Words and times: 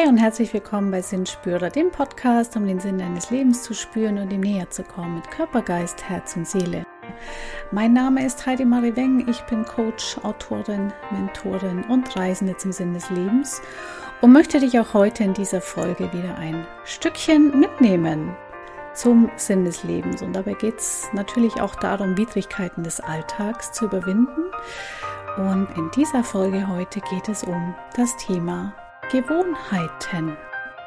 Hey 0.00 0.08
und 0.08 0.16
herzlich 0.16 0.54
willkommen 0.54 0.90
bei 0.90 1.02
Sinnspürer, 1.02 1.68
dem 1.68 1.90
Podcast, 1.90 2.56
um 2.56 2.66
den 2.66 2.80
Sinn 2.80 2.96
deines 2.96 3.30
Lebens 3.30 3.62
zu 3.62 3.74
spüren 3.74 4.16
und 4.16 4.32
ihm 4.32 4.40
näher 4.40 4.70
zu 4.70 4.82
kommen 4.82 5.16
mit 5.16 5.30
Körper, 5.30 5.60
Geist, 5.60 6.08
Herz 6.08 6.34
und 6.36 6.48
Seele. 6.48 6.86
Mein 7.70 7.92
Name 7.92 8.24
ist 8.24 8.46
Heidi 8.46 8.64
Marie 8.64 8.96
Weng, 8.96 9.28
ich 9.28 9.42
bin 9.42 9.62
Coach, 9.66 10.16
Autorin, 10.22 10.90
Mentorin 11.10 11.84
und 11.90 12.16
Reisende 12.16 12.56
zum 12.56 12.72
Sinn 12.72 12.94
des 12.94 13.10
Lebens 13.10 13.60
und 14.22 14.32
möchte 14.32 14.58
dich 14.58 14.80
auch 14.80 14.94
heute 14.94 15.22
in 15.22 15.34
dieser 15.34 15.60
Folge 15.60 16.10
wieder 16.14 16.34
ein 16.38 16.66
Stückchen 16.84 17.60
mitnehmen 17.60 18.34
zum 18.94 19.30
Sinn 19.36 19.66
des 19.66 19.84
Lebens. 19.84 20.22
Und 20.22 20.32
dabei 20.32 20.54
geht 20.54 20.78
es 20.78 21.10
natürlich 21.12 21.60
auch 21.60 21.74
darum, 21.74 22.16
Widrigkeiten 22.16 22.84
des 22.84 23.00
Alltags 23.00 23.72
zu 23.72 23.84
überwinden. 23.84 24.50
Und 25.36 25.68
in 25.76 25.90
dieser 25.90 26.24
Folge 26.24 26.68
heute 26.68 27.00
geht 27.02 27.28
es 27.28 27.44
um 27.44 27.74
das 27.94 28.16
Thema 28.16 28.72
Gewohnheiten. 29.10 30.36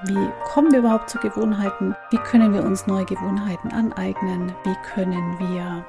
Wie 0.06 0.30
kommen 0.46 0.72
wir 0.72 0.80
überhaupt 0.80 1.10
zu 1.10 1.18
Gewohnheiten? 1.20 1.94
Wie 2.10 2.18
können 2.18 2.54
wir 2.54 2.64
uns 2.64 2.88
neue 2.88 3.04
Gewohnheiten 3.04 3.70
aneignen? 3.74 4.54
Wie 4.64 4.76
können 4.94 5.38
wir 5.40 5.86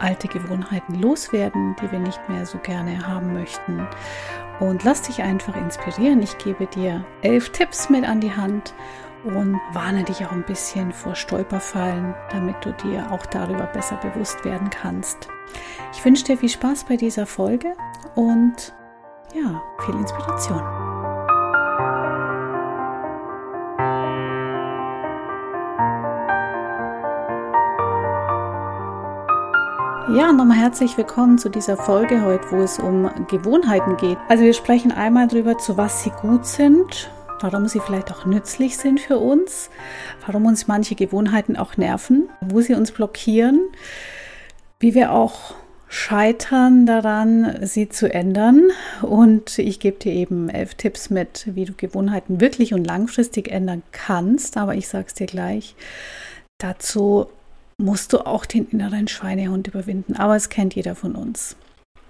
alte 0.00 0.26
Gewohnheiten 0.26 1.00
loswerden, 1.00 1.76
die 1.80 1.90
wir 1.92 2.00
nicht 2.00 2.28
mehr 2.28 2.44
so 2.44 2.58
gerne 2.58 3.06
haben 3.06 3.32
möchten? 3.32 3.86
Und 4.58 4.82
lass 4.82 5.02
dich 5.02 5.22
einfach 5.22 5.54
inspirieren. 5.54 6.22
Ich 6.22 6.38
gebe 6.38 6.66
dir 6.66 7.04
elf 7.22 7.50
Tipps 7.50 7.88
mit 7.88 8.04
an 8.08 8.20
die 8.20 8.34
Hand 8.34 8.74
und 9.22 9.60
warne 9.72 10.02
dich 10.02 10.26
auch 10.26 10.32
ein 10.32 10.44
bisschen 10.44 10.92
vor 10.92 11.14
Stolperfallen, 11.14 12.16
damit 12.30 12.56
du 12.64 12.72
dir 12.72 13.12
auch 13.12 13.26
darüber 13.26 13.66
besser 13.66 13.96
bewusst 13.98 14.44
werden 14.44 14.70
kannst. 14.70 15.28
Ich 15.92 16.04
wünsche 16.04 16.24
dir 16.24 16.36
viel 16.36 16.48
Spaß 16.48 16.84
bei 16.84 16.96
dieser 16.96 17.26
Folge 17.26 17.74
und 18.16 18.74
ja, 19.34 19.62
viel 19.84 19.94
Inspiration. 19.94 20.85
Ja, 30.08 30.32
nochmal 30.32 30.58
herzlich 30.58 30.96
willkommen 30.96 31.36
zu 31.36 31.48
dieser 31.48 31.76
Folge 31.76 32.22
heute, 32.22 32.52
wo 32.52 32.62
es 32.62 32.78
um 32.78 33.10
Gewohnheiten 33.26 33.96
geht. 33.96 34.18
Also 34.28 34.44
wir 34.44 34.52
sprechen 34.52 34.92
einmal 34.92 35.26
darüber, 35.26 35.58
zu 35.58 35.76
was 35.76 36.04
sie 36.04 36.10
gut 36.10 36.46
sind, 36.46 37.10
warum 37.40 37.66
sie 37.66 37.80
vielleicht 37.80 38.12
auch 38.12 38.24
nützlich 38.24 38.76
sind 38.76 39.00
für 39.00 39.18
uns, 39.18 39.68
warum 40.24 40.46
uns 40.46 40.68
manche 40.68 40.94
Gewohnheiten 40.94 41.56
auch 41.56 41.76
nerven, 41.76 42.28
wo 42.40 42.60
sie 42.60 42.74
uns 42.74 42.92
blockieren, 42.92 43.60
wie 44.78 44.94
wir 44.94 45.10
auch 45.10 45.56
scheitern 45.88 46.86
daran, 46.86 47.58
sie 47.62 47.88
zu 47.88 48.08
ändern. 48.12 48.62
Und 49.02 49.58
ich 49.58 49.80
gebe 49.80 49.98
dir 49.98 50.12
eben 50.12 50.48
elf 50.48 50.76
Tipps 50.76 51.10
mit, 51.10 51.48
wie 51.52 51.64
du 51.64 51.72
Gewohnheiten 51.76 52.40
wirklich 52.40 52.74
und 52.74 52.86
langfristig 52.86 53.50
ändern 53.50 53.82
kannst. 53.90 54.56
Aber 54.56 54.76
ich 54.76 54.86
sage 54.86 55.06
es 55.08 55.14
dir 55.14 55.26
gleich. 55.26 55.74
Dazu 56.58 57.26
musst 57.78 58.12
du 58.12 58.26
auch 58.26 58.46
den 58.46 58.66
inneren 58.68 59.08
Schweinehund 59.08 59.68
überwinden. 59.68 60.16
Aber 60.16 60.36
es 60.36 60.48
kennt 60.48 60.74
jeder 60.74 60.94
von 60.94 61.14
uns. 61.14 61.56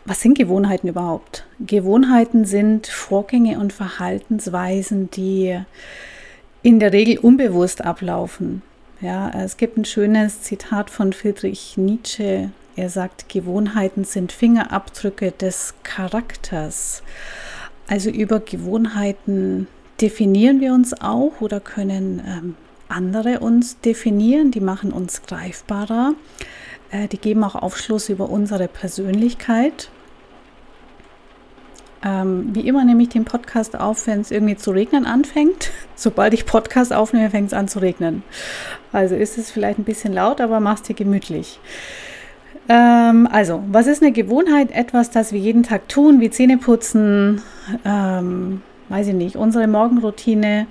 Was 0.05 0.21
sind 0.21 0.39
Gewohnheiten 0.39 0.89
überhaupt? 0.89 1.45
Gewohnheiten 1.59 2.45
sind 2.45 2.87
Vorgänge 2.87 3.59
und 3.59 3.73
Verhaltensweisen, 3.73 5.11
die 5.11 5.61
in 6.63 6.79
der 6.79 6.93
Regel 6.93 7.19
unbewusst 7.19 7.85
ablaufen. 7.85 8.63
Ja, 9.01 9.31
es 9.31 9.57
gibt 9.57 9.77
ein 9.77 9.85
schönes 9.85 10.43
Zitat 10.43 10.91
von 10.91 11.13
Friedrich 11.13 11.77
Nietzsche. 11.77 12.51
Er 12.77 12.89
sagt, 12.89 13.29
Gewohnheiten 13.29 14.05
sind 14.05 14.33
Fingerabdrücke 14.33 15.33
des 15.33 15.75
Charakters. 15.83 17.03
Also 17.89 18.11
über 18.11 18.41
Gewohnheiten 18.41 19.67
definieren 20.01 20.61
wir 20.61 20.73
uns 20.73 21.01
auch 21.01 21.41
oder 21.41 21.59
können 21.59 22.23
ähm, 22.27 22.55
andere 22.89 23.41
uns 23.41 23.81
definieren, 23.81 24.51
die 24.51 24.61
machen 24.61 24.93
uns 24.93 25.23
greifbarer, 25.23 26.15
äh, 26.91 27.09
die 27.09 27.19
geben 27.19 27.45
auch 27.45 27.55
Aufschluss 27.55 28.09
über 28.09 28.31
unsere 28.31 28.69
Persönlichkeit. 28.69 29.91
Ähm, 32.05 32.51
wie 32.53 32.69
immer 32.69 32.85
nehme 32.85 33.03
ich 33.03 33.09
den 33.09 33.25
Podcast 33.25 33.79
auf, 33.79 34.07
wenn 34.07 34.21
es 34.21 34.31
irgendwie 34.31 34.57
zu 34.57 34.71
regnen 34.71 35.07
anfängt. 35.07 35.73
Sobald 35.97 36.35
ich 36.35 36.47
Podcast 36.47 36.93
aufnehme, 36.93 37.31
fängt 37.31 37.49
es 37.49 37.55
an 37.55 37.69
zu 37.69 37.81
regnen. 37.81 38.23
Also 38.93 39.15
ist 39.17 39.39
es 39.39 39.51
vielleicht 39.51 39.79
ein 39.79 39.85
bisschen 39.85 40.13
laut, 40.13 40.41
aber 40.41 40.61
mach's 40.61 40.83
dir 40.83 40.95
gemütlich. 40.95 41.59
Ähm, 42.69 43.29
also, 43.31 43.63
was 43.69 43.87
ist 43.87 44.03
eine 44.03 44.13
Gewohnheit? 44.13 44.71
Etwas, 44.73 45.11
das 45.11 45.33
wir 45.33 45.41
jeden 45.41 45.63
Tag 45.63 45.89
tun, 45.89 46.21
wie 46.21 46.31
Zähne 46.31 46.59
putzen, 46.59 47.43
ähm, 47.85 48.63
weiß 48.89 49.09
ich 49.09 49.15
nicht, 49.15 49.37
unsere 49.37 49.67
Morgenroutine, 49.67 50.67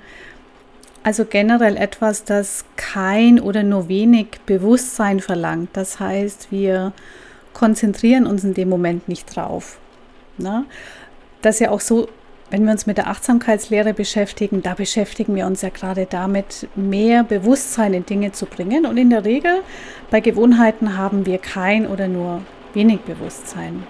also 1.05 1.23
generell 1.23 1.77
etwas, 1.77 2.23
das 2.23 2.66
kein 2.77 3.39
oder 3.39 3.61
nur 3.61 3.88
wenig 3.89 4.39
Bewusstsein 4.47 5.19
verlangt. 5.19 5.69
Das 5.73 5.99
heißt, 5.99 6.51
wir 6.51 6.93
konzentrieren 7.53 8.25
uns 8.25 8.43
in 8.43 8.55
dem 8.55 8.69
Moment 8.69 9.07
nicht 9.07 9.35
drauf. 9.35 9.77
Ne? 10.39 10.65
Das 11.44 11.57
ist 11.57 11.59
ja 11.59 11.69
auch 11.69 11.79
so, 11.79 12.09
wenn 12.49 12.65
wir 12.65 12.71
uns 12.71 12.88
mit 12.88 12.97
der 12.97 13.05
Achtsamkeitslehre 13.07 13.94
beschäftigen, 13.94 14.63
da 14.63 14.73
beschäftigen 14.73 15.35
wir 15.35 15.45
uns 15.45 15.61
ja 15.61 15.69
gerade 15.69 16.07
damit, 16.09 16.67
mehr 16.73 17.23
Bewusstsein 17.23 17.94
in 17.94 18.07
Dinge 18.07 18.31
zu 18.31 18.47
bringen. 18.47 18.88
Und 18.88 18.97
in 18.97 19.11
der 19.11 19.25
Regel 19.25 19.61
bei 20.09 20.21
Gewohnheiten 20.21 20.97
haben 20.97 21.27
wir 21.27 21.38
kein 21.38 21.85
oder 21.85 22.07
nur 22.07 22.41
wenig 22.73 23.01
Bewusstsein. 23.01 23.83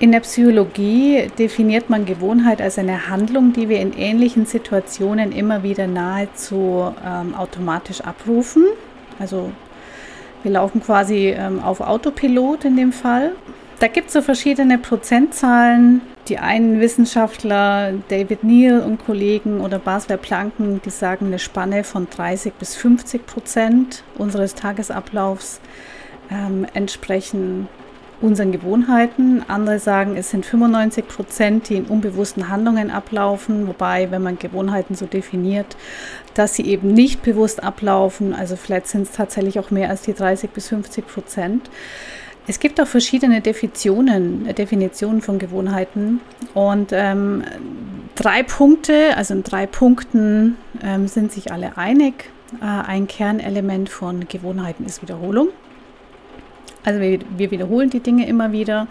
In 0.00 0.10
der 0.10 0.20
Psychologie 0.20 1.28
definiert 1.38 1.88
man 1.88 2.04
Gewohnheit 2.04 2.60
als 2.60 2.78
eine 2.78 3.08
Handlung, 3.08 3.52
die 3.52 3.68
wir 3.68 3.80
in 3.80 3.92
ähnlichen 3.92 4.44
Situationen 4.44 5.30
immer 5.30 5.62
wieder 5.62 5.86
nahezu 5.86 6.92
ähm, 7.06 7.34
automatisch 7.34 8.00
abrufen. 8.00 8.64
Also 9.20 9.52
wir 10.42 10.50
laufen 10.50 10.82
quasi 10.82 11.28
ähm, 11.28 11.60
auf 11.60 11.80
Autopilot 11.80 12.64
in 12.64 12.76
dem 12.76 12.92
Fall. 12.92 13.32
Da 13.78 13.86
gibt 13.86 14.08
es 14.08 14.14
so 14.14 14.22
verschiedene 14.22 14.78
Prozentzahlen. 14.78 16.00
Die 16.28 16.38
einen 16.38 16.80
Wissenschaftler, 16.80 17.92
David 18.08 18.42
Neal 18.42 18.80
und 18.80 19.04
Kollegen 19.04 19.60
oder 19.60 19.78
Basler 19.78 20.16
Planken, 20.16 20.80
die 20.84 20.90
sagen 20.90 21.26
eine 21.26 21.38
Spanne 21.38 21.84
von 21.84 22.08
30 22.08 22.54
bis 22.54 22.74
50 22.74 23.26
Prozent 23.26 24.02
unseres 24.18 24.54
Tagesablaufs 24.54 25.60
ähm, 26.30 26.66
entsprechen 26.74 27.68
unseren 28.24 28.52
Gewohnheiten. 28.52 29.44
Andere 29.48 29.78
sagen, 29.78 30.16
es 30.16 30.30
sind 30.30 30.46
95 30.46 31.06
Prozent, 31.06 31.68
die 31.68 31.76
in 31.76 31.84
unbewussten 31.84 32.48
Handlungen 32.48 32.90
ablaufen, 32.90 33.68
wobei, 33.68 34.10
wenn 34.10 34.22
man 34.22 34.38
Gewohnheiten 34.38 34.94
so 34.94 35.04
definiert, 35.04 35.76
dass 36.32 36.54
sie 36.54 36.64
eben 36.64 36.88
nicht 36.88 37.22
bewusst 37.22 37.62
ablaufen, 37.62 38.34
also 38.34 38.56
vielleicht 38.56 38.88
sind 38.88 39.02
es 39.02 39.12
tatsächlich 39.12 39.58
auch 39.58 39.70
mehr 39.70 39.90
als 39.90 40.02
die 40.02 40.14
30 40.14 40.50
bis 40.50 40.68
50 40.68 41.06
Prozent. 41.06 41.70
Es 42.46 42.60
gibt 42.60 42.80
auch 42.80 42.86
verschiedene 42.86 43.40
Definitionen, 43.40 44.52
Definitionen 44.54 45.20
von 45.20 45.38
Gewohnheiten 45.38 46.20
und 46.54 46.92
ähm, 46.92 47.42
drei 48.14 48.42
Punkte, 48.42 49.16
also 49.16 49.34
in 49.34 49.42
drei 49.42 49.66
Punkten 49.66 50.56
ähm, 50.82 51.08
sind 51.08 51.30
sich 51.30 51.52
alle 51.52 51.76
einig. 51.76 52.30
Äh, 52.60 52.64
ein 52.64 53.06
Kernelement 53.06 53.88
von 53.88 54.28
Gewohnheiten 54.28 54.84
ist 54.84 55.02
Wiederholung. 55.02 55.48
Also 56.84 57.00
wir, 57.00 57.18
wir 57.36 57.50
wiederholen 57.50 57.90
die 57.90 58.00
Dinge 58.00 58.26
immer 58.26 58.52
wieder. 58.52 58.86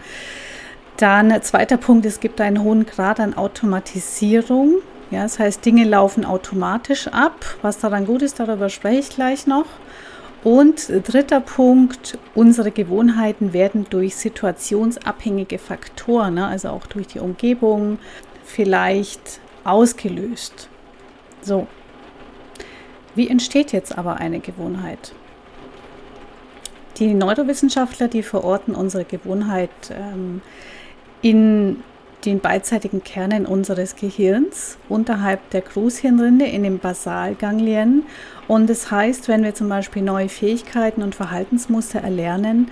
Dann 0.96 1.42
zweiter 1.42 1.76
Punkt, 1.76 2.06
es 2.06 2.20
gibt 2.20 2.40
einen 2.40 2.62
hohen 2.62 2.86
Grad 2.86 3.18
an 3.20 3.34
Automatisierung. 3.36 4.76
Ja, 5.10 5.22
das 5.22 5.38
heißt, 5.38 5.64
Dinge 5.64 5.84
laufen 5.84 6.24
automatisch 6.24 7.08
ab. 7.08 7.56
Was 7.62 7.78
daran 7.78 8.06
gut 8.06 8.22
ist, 8.22 8.40
darüber 8.40 8.68
spreche 8.68 9.00
ich 9.00 9.10
gleich 9.10 9.46
noch. 9.46 9.66
Und 10.44 10.88
dritter 10.88 11.40
Punkt, 11.40 12.18
unsere 12.34 12.70
Gewohnheiten 12.70 13.54
werden 13.54 13.86
durch 13.88 14.14
situationsabhängige 14.16 15.58
Faktoren, 15.58 16.34
ne, 16.34 16.46
also 16.46 16.68
auch 16.68 16.86
durch 16.86 17.06
die 17.06 17.18
Umgebung, 17.18 17.98
vielleicht 18.44 19.40
ausgelöst. 19.64 20.68
So, 21.40 21.66
wie 23.14 23.28
entsteht 23.28 23.72
jetzt 23.72 23.96
aber 23.96 24.16
eine 24.18 24.40
Gewohnheit? 24.40 25.12
Die 26.98 27.12
Neurowissenschaftler, 27.12 28.08
die 28.08 28.22
verorten 28.22 28.74
unsere 28.74 29.04
Gewohnheit 29.04 29.70
ähm, 29.90 30.42
in 31.22 31.82
den 32.24 32.40
beidseitigen 32.40 33.02
Kernen 33.02 33.46
unseres 33.46 33.96
Gehirns 33.96 34.78
unterhalb 34.88 35.50
der 35.50 35.60
Großhirnrinde 35.60 36.46
in 36.46 36.62
den 36.62 36.78
Basalganglien. 36.78 38.04
Und 38.48 38.70
das 38.70 38.90
heißt, 38.90 39.28
wenn 39.28 39.42
wir 39.42 39.54
zum 39.54 39.68
Beispiel 39.68 40.02
neue 40.02 40.28
Fähigkeiten 40.28 41.02
und 41.02 41.14
Verhaltensmuster 41.14 42.00
erlernen, 42.00 42.70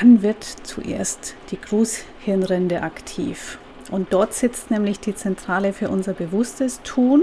dann 0.00 0.22
wird 0.22 0.44
zuerst 0.62 1.34
die 1.50 1.60
Großhirnrinde 1.60 2.82
aktiv. 2.82 3.58
Und 3.90 4.12
dort 4.12 4.34
sitzt 4.34 4.70
nämlich 4.70 5.00
die 5.00 5.14
Zentrale 5.14 5.72
für 5.72 5.88
unser 5.88 6.12
bewusstes 6.12 6.82
Tun. 6.82 7.22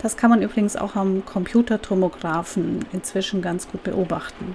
Das 0.00 0.16
kann 0.16 0.30
man 0.30 0.42
übrigens 0.42 0.76
auch 0.76 0.96
am 0.96 1.24
Computertomographen 1.24 2.84
inzwischen 2.92 3.42
ganz 3.42 3.68
gut 3.68 3.82
beobachten. 3.82 4.54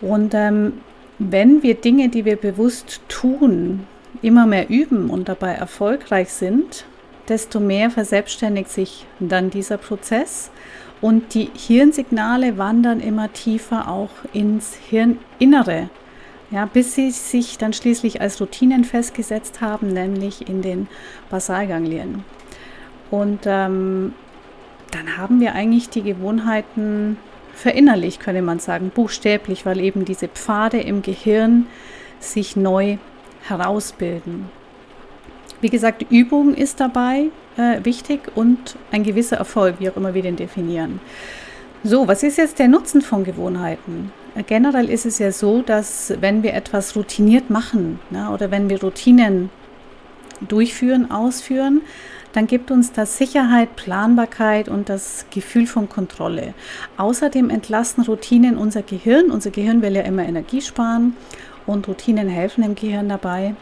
Und 0.00 0.34
ähm, 0.34 0.74
wenn 1.18 1.62
wir 1.62 1.74
Dinge, 1.74 2.08
die 2.08 2.24
wir 2.24 2.36
bewusst 2.36 3.00
tun, 3.08 3.86
immer 4.22 4.46
mehr 4.46 4.70
üben 4.70 5.10
und 5.10 5.28
dabei 5.28 5.52
erfolgreich 5.52 6.32
sind, 6.32 6.84
desto 7.28 7.60
mehr 7.60 7.90
verselbstständigt 7.90 8.70
sich 8.70 9.06
dann 9.20 9.50
dieser 9.50 9.76
Prozess 9.76 10.50
und 11.00 11.34
die 11.34 11.50
Hirnsignale 11.54 12.58
wandern 12.58 13.00
immer 13.00 13.32
tiefer 13.32 13.88
auch 13.88 14.10
ins 14.32 14.74
Hirninnere, 14.74 15.90
ja, 16.50 16.66
bis 16.66 16.94
sie 16.94 17.10
sich 17.10 17.58
dann 17.58 17.72
schließlich 17.72 18.20
als 18.20 18.40
Routinen 18.40 18.84
festgesetzt 18.84 19.60
haben, 19.60 19.88
nämlich 19.88 20.48
in 20.48 20.62
den 20.62 20.88
Basalganglien. 21.30 22.24
Und 23.10 23.40
ähm, 23.46 24.14
dann 24.90 25.16
haben 25.18 25.40
wir 25.40 25.54
eigentlich 25.54 25.90
die 25.90 26.02
Gewohnheiten 26.02 27.18
verinnerlicht, 27.58 28.20
könnte 28.20 28.42
man 28.42 28.58
sagen, 28.58 28.90
buchstäblich, 28.94 29.66
weil 29.66 29.80
eben 29.80 30.04
diese 30.04 30.28
Pfade 30.28 30.80
im 30.80 31.02
Gehirn 31.02 31.66
sich 32.20 32.56
neu 32.56 32.96
herausbilden. 33.42 34.48
Wie 35.60 35.70
gesagt, 35.70 36.06
Übung 36.10 36.54
ist 36.54 36.78
dabei 36.78 37.26
äh, 37.56 37.84
wichtig 37.84 38.20
und 38.34 38.76
ein 38.92 39.02
gewisser 39.02 39.36
Erfolg, 39.36 39.76
wie 39.80 39.90
auch 39.90 39.96
immer 39.96 40.14
wir 40.14 40.22
den 40.22 40.36
definieren. 40.36 41.00
So, 41.82 42.06
was 42.06 42.22
ist 42.22 42.38
jetzt 42.38 42.58
der 42.58 42.68
Nutzen 42.68 43.02
von 43.02 43.24
Gewohnheiten? 43.24 44.12
Äh, 44.36 44.44
generell 44.44 44.88
ist 44.88 45.06
es 45.06 45.18
ja 45.18 45.32
so, 45.32 45.62
dass 45.62 46.14
wenn 46.20 46.42
wir 46.44 46.54
etwas 46.54 46.94
routiniert 46.94 47.50
machen 47.50 47.98
ne, 48.10 48.30
oder 48.30 48.50
wenn 48.52 48.70
wir 48.70 48.80
Routinen 48.80 49.50
durchführen, 50.40 51.10
ausführen, 51.10 51.80
dann 52.38 52.46
gibt 52.46 52.70
uns 52.70 52.92
das 52.92 53.18
Sicherheit, 53.18 53.74
Planbarkeit 53.74 54.68
und 54.68 54.88
das 54.88 55.26
Gefühl 55.28 55.66
von 55.66 55.88
Kontrolle. 55.88 56.54
Außerdem 56.96 57.50
entlasten 57.50 58.04
Routinen 58.04 58.56
unser 58.56 58.82
Gehirn. 58.82 59.32
Unser 59.32 59.50
Gehirn 59.50 59.82
will 59.82 59.96
ja 59.96 60.02
immer 60.02 60.22
Energie 60.22 60.62
sparen 60.62 61.16
und 61.66 61.88
Routinen 61.88 62.28
helfen 62.28 62.62
dem 62.62 62.76
Gehirn 62.76 63.08
dabei. 63.08 63.56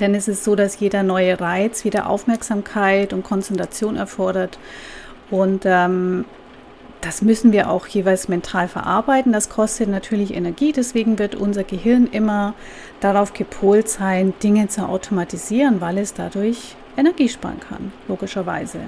Denn 0.00 0.14
es 0.14 0.26
ist 0.26 0.42
so, 0.42 0.56
dass 0.56 0.80
jeder 0.80 1.02
neue 1.02 1.38
Reiz 1.38 1.84
wieder 1.84 2.08
Aufmerksamkeit 2.08 3.12
und 3.12 3.24
Konzentration 3.24 3.96
erfordert. 3.96 4.58
Und 5.30 5.64
ähm, 5.66 6.24
das 7.02 7.20
müssen 7.20 7.52
wir 7.52 7.70
auch 7.70 7.86
jeweils 7.86 8.28
mental 8.28 8.68
verarbeiten. 8.68 9.34
Das 9.34 9.50
kostet 9.50 9.90
natürlich 9.90 10.32
Energie. 10.32 10.72
Deswegen 10.72 11.18
wird 11.18 11.34
unser 11.34 11.64
Gehirn 11.64 12.08
immer 12.10 12.54
darauf 13.00 13.34
gepolt 13.34 13.90
sein, 13.90 14.32
Dinge 14.42 14.68
zu 14.68 14.88
automatisieren, 14.88 15.82
weil 15.82 15.98
es 15.98 16.14
dadurch 16.14 16.76
Energie 16.96 17.28
sparen 17.28 17.60
kann, 17.60 17.92
logischerweise. 18.08 18.80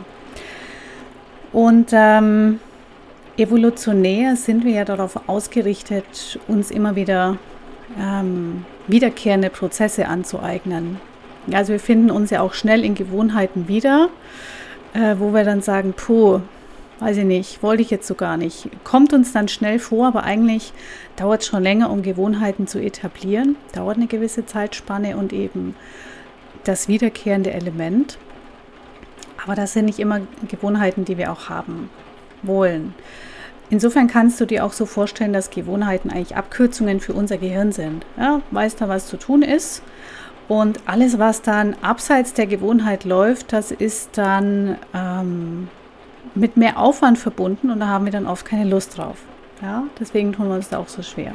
Und 1.53 1.91
ähm, 1.93 2.61
evolutionär 3.37 4.37
sind 4.37 4.65
wir 4.65 4.73
ja 4.73 4.85
darauf 4.85 5.29
ausgerichtet, 5.29 6.39
uns 6.49 6.71
immer 6.71 6.97
wieder 6.97 7.39
ähm, 8.01 8.65
wiederkehrende 8.87 9.51
Prozesse 9.51 10.09
anzueignen. 10.09 10.99
Also 11.53 11.73
wir 11.73 11.81
finden 11.81 12.11
uns 12.11 12.31
ja 12.31 12.41
auch 12.41 12.55
schnell 12.55 12.85
in 12.85 12.95
Gewohnheiten 12.95 13.69
wieder, 13.69 14.09
äh, 14.95 15.17
wo 15.19 15.35
wir 15.35 15.45
dann 15.45 15.61
sagen, 15.61 15.93
puh, 15.95 16.41
weiß 17.01 17.17
ich 17.17 17.25
nicht, 17.25 17.63
wollte 17.63 17.83
ich 17.83 17.91
jetzt 17.91 18.07
so 18.07 18.15
gar 18.15 18.37
nicht. 18.37 18.69
Kommt 18.85 19.13
uns 19.13 19.33
dann 19.33 19.49
schnell 19.49 19.79
vor, 19.79 20.07
aber 20.07 20.23
eigentlich 20.23 20.73
dauert 21.17 21.43
es 21.43 21.49
schon 21.49 21.63
länger, 21.63 21.91
um 21.91 22.03
Gewohnheiten 22.03 22.67
zu 22.67 22.79
etablieren. 22.79 23.57
Dauert 23.75 23.97
eine 23.97 24.07
gewisse 24.07 24.47
Zeitspanne 24.47 25.17
und 25.17 25.33
eben 25.33 25.75
das 26.65 26.89
wiederkehrende 26.89 27.53
Element. 27.53 28.19
Aber 29.45 29.55
das 29.55 29.73
sind 29.73 29.87
nicht 29.87 29.99
immer 29.99 30.21
Gewohnheiten, 30.49 31.05
die 31.05 31.19
wir 31.19 31.33
auch 31.33 31.49
haben 31.49 31.91
wollen. 32.43 32.95
Insofern 33.71 34.07
kannst 34.07 34.41
du 34.41 34.45
dir 34.45 34.65
auch 34.65 34.73
so 34.73 34.85
vorstellen, 34.85 35.33
dass 35.33 35.51
Gewohnheiten 35.51 36.11
eigentlich 36.11 36.37
Abkürzungen 36.37 37.01
für 37.01 37.15
unser 37.15 37.39
Gehirn 37.39 37.73
sind. 37.73 38.05
Ja, 38.19 38.43
weißt 38.51 38.81
da, 38.81 38.89
was 38.89 39.07
zu 39.07 39.17
tun 39.17 39.43
ist. 39.43 39.83
Und 40.49 40.81
alles, 40.87 41.19
was 41.19 41.41
dann 41.41 41.77
abseits 41.81 42.35
der 42.35 42.47
Gewohnheit 42.47 43.05
läuft, 43.05 43.53
das 43.53 43.71
ist 43.71 44.19
dann 44.19 44.77
ähm, 44.93 45.69
mit 46.35 46.57
mehr 46.57 46.79
Aufwand 46.79 47.19
verbunden 47.19 47.71
und 47.71 47.81
da 47.81 47.87
haben 47.87 48.05
wir 48.05 48.13
dann 48.13 48.27
oft 48.27 48.45
keine 48.45 48.69
Lust 48.69 48.99
drauf. 48.99 49.19
Ja, 49.63 49.85
deswegen 49.99 50.33
tun 50.33 50.49
wir 50.49 50.57
uns 50.57 50.69
da 50.69 50.79
auch 50.79 50.89
so 50.89 51.03
schwer. 51.03 51.33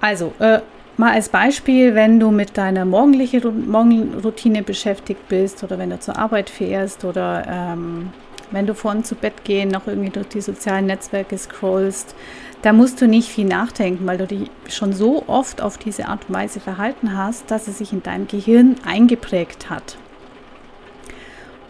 Also, 0.00 0.32
äh, 0.38 0.60
Mal 0.98 1.12
als 1.12 1.28
Beispiel, 1.28 1.94
wenn 1.94 2.18
du 2.18 2.30
mit 2.30 2.56
deiner 2.56 2.86
morgendlichen 2.86 3.70
Morgenroutine 3.70 4.62
beschäftigt 4.62 5.28
bist 5.28 5.62
oder 5.62 5.78
wenn 5.78 5.90
du 5.90 6.00
zur 6.00 6.16
Arbeit 6.16 6.48
fährst 6.48 7.04
oder 7.04 7.44
ähm, 7.46 8.10
wenn 8.50 8.66
du 8.66 8.74
vorhin 8.74 9.04
zu 9.04 9.14
Bett 9.14 9.44
gehen 9.44 9.68
noch 9.68 9.86
irgendwie 9.86 10.08
durch 10.08 10.28
die 10.28 10.40
sozialen 10.40 10.86
Netzwerke 10.86 11.36
scrollst, 11.36 12.14
da 12.62 12.72
musst 12.72 13.02
du 13.02 13.08
nicht 13.08 13.28
viel 13.28 13.44
nachdenken, 13.44 14.06
weil 14.06 14.16
du 14.16 14.26
dich 14.26 14.50
schon 14.68 14.94
so 14.94 15.24
oft 15.26 15.60
auf 15.60 15.76
diese 15.76 16.08
Art 16.08 16.28
und 16.28 16.34
Weise 16.34 16.60
verhalten 16.60 17.14
hast, 17.14 17.50
dass 17.50 17.68
es 17.68 17.76
sich 17.76 17.92
in 17.92 18.02
deinem 18.02 18.26
Gehirn 18.26 18.76
eingeprägt 18.86 19.68
hat. 19.68 19.98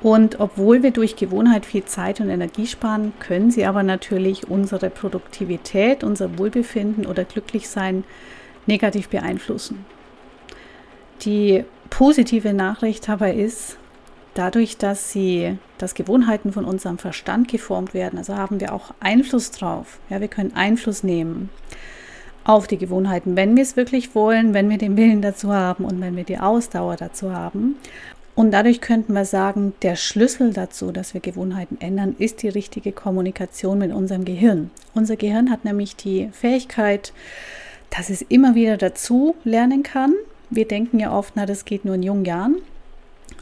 Und 0.02 0.38
obwohl 0.38 0.84
wir 0.84 0.92
durch 0.92 1.16
Gewohnheit 1.16 1.66
viel 1.66 1.84
Zeit 1.84 2.20
und 2.20 2.28
Energie 2.28 2.68
sparen, 2.68 3.12
können 3.18 3.50
sie 3.50 3.64
aber 3.66 3.82
natürlich 3.82 4.48
unsere 4.48 4.88
Produktivität, 4.88 6.04
unser 6.04 6.38
Wohlbefinden 6.38 7.06
oder 7.06 7.24
Glücklichsein 7.24 8.04
negativ 8.66 9.08
beeinflussen. 9.08 9.84
Die 11.22 11.64
positive 11.90 12.52
Nachricht 12.52 13.08
dabei 13.08 13.34
ist, 13.34 13.78
dadurch, 14.34 14.76
dass 14.76 15.12
sie, 15.12 15.58
dass 15.78 15.94
Gewohnheiten 15.94 16.52
von 16.52 16.64
unserem 16.64 16.98
Verstand 16.98 17.48
geformt 17.48 17.94
werden, 17.94 18.18
also 18.18 18.36
haben 18.36 18.60
wir 18.60 18.72
auch 18.72 18.92
Einfluss 19.00 19.50
drauf. 19.50 19.98
Ja, 20.10 20.20
wir 20.20 20.28
können 20.28 20.54
Einfluss 20.54 21.02
nehmen 21.02 21.48
auf 22.44 22.66
die 22.66 22.78
Gewohnheiten, 22.78 23.34
wenn 23.34 23.56
wir 23.56 23.62
es 23.62 23.76
wirklich 23.76 24.14
wollen, 24.14 24.54
wenn 24.54 24.70
wir 24.70 24.78
den 24.78 24.96
Willen 24.96 25.20
dazu 25.20 25.52
haben 25.52 25.84
und 25.84 26.00
wenn 26.00 26.16
wir 26.16 26.24
die 26.24 26.38
Ausdauer 26.38 26.96
dazu 26.96 27.32
haben. 27.32 27.76
Und 28.36 28.52
dadurch 28.52 28.82
könnten 28.82 29.14
wir 29.14 29.24
sagen, 29.24 29.72
der 29.82 29.96
Schlüssel 29.96 30.52
dazu, 30.52 30.92
dass 30.92 31.14
wir 31.14 31.22
Gewohnheiten 31.22 31.78
ändern, 31.80 32.14
ist 32.18 32.42
die 32.42 32.50
richtige 32.50 32.92
Kommunikation 32.92 33.78
mit 33.78 33.92
unserem 33.92 34.26
Gehirn. 34.26 34.70
Unser 34.94 35.16
Gehirn 35.16 35.50
hat 35.50 35.64
nämlich 35.64 35.96
die 35.96 36.28
Fähigkeit, 36.32 37.14
dass 37.90 38.10
es 38.10 38.22
immer 38.22 38.54
wieder 38.54 38.76
dazu 38.76 39.34
lernen 39.44 39.82
kann. 39.82 40.14
Wir 40.50 40.66
denken 40.66 40.98
ja 40.98 41.16
oft, 41.16 41.34
na, 41.36 41.46
das 41.46 41.64
geht 41.64 41.84
nur 41.84 41.94
in 41.94 42.02
jungen 42.02 42.24
Jahren. 42.24 42.56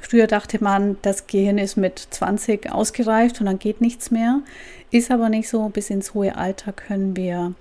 Früher 0.00 0.26
dachte 0.26 0.62
man, 0.62 0.96
das 1.02 1.26
Gehirn 1.26 1.58
ist 1.58 1.76
mit 1.76 1.99
20 1.99 2.70
ausgereift 2.70 3.41
und 3.41 3.46
dann 3.46 3.58
geht 3.58 3.81
nichts 3.81 4.11
mehr. 4.11 4.41
Ist 4.91 5.11
aber 5.11 5.29
nicht 5.29 5.49
so. 5.49 5.69
Bis 5.70 5.91
ins 5.91 6.14
hohe 6.14 6.37
Alter 6.37 6.72
können 6.72 7.17
wir 7.17 7.55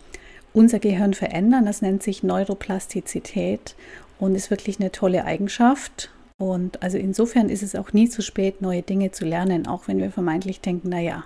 unser 0.53 0.79
Gehirn 0.79 1.13
verändern. 1.13 1.65
Das 1.65 1.81
nennt 1.81 2.03
sich 2.03 2.23
Neuroplastizität 2.23 3.75
und 4.19 4.35
ist 4.35 4.51
wirklich 4.51 4.79
eine 4.79 4.91
tolle 4.91 5.25
Eigenschaft. 5.25 6.09
Und 6.37 6.83
also 6.83 6.97
insofern 6.97 7.49
ist 7.49 7.63
es 7.63 7.75
auch 7.75 7.93
nie 7.93 8.09
zu 8.09 8.21
spät, 8.21 8.61
neue 8.61 8.81
Dinge 8.81 9.11
zu 9.11 9.25
lernen, 9.25 9.67
auch 9.67 9.87
wenn 9.87 9.99
wir 9.99 10.11
vermeintlich 10.11 10.59
denken, 10.61 10.89
naja, 10.89 11.23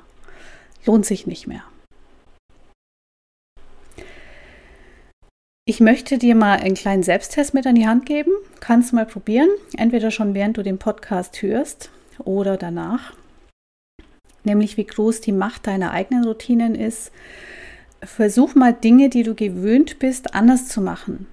lohnt 0.86 1.06
sich 1.06 1.28
nicht 1.28 1.48
mehr. 1.48 1.64
Ich 5.70 5.82
möchte 5.82 6.18
dir 6.18 6.34
mal 6.34 6.60
einen 6.60 6.76
kleinen 6.76 7.04
Selbsttest 7.04 7.54
mit 7.54 7.68
an 7.68 7.76
die 7.76 7.90
Hand 7.90 8.06
geben. 8.06 8.32
Kannst 8.62 8.94
mal 8.94 9.06
probieren, 9.06 9.50
entweder 9.76 10.12
schon 10.12 10.34
während 10.34 10.56
du 10.56 10.64
den 10.64 10.78
Podcast 10.78 11.42
hörst 11.42 11.90
oder 12.20 12.56
danach. 12.56 13.12
Nämlich 14.46 14.78
wie 14.78 14.86
groß 14.86 15.20
die 15.20 15.34
Macht 15.34 15.68
deiner 15.68 15.92
eigenen 15.92 16.24
Routinen 16.24 16.74
ist. 16.74 17.12
Versuch 18.02 18.56
mal 18.56 18.72
Dinge, 18.72 19.10
die 19.10 19.24
du 19.24 19.36
gewöhnt 19.36 20.00
bist, 20.00 20.36
anders 20.36 20.70
zu 20.70 20.80
machen. 20.80 21.28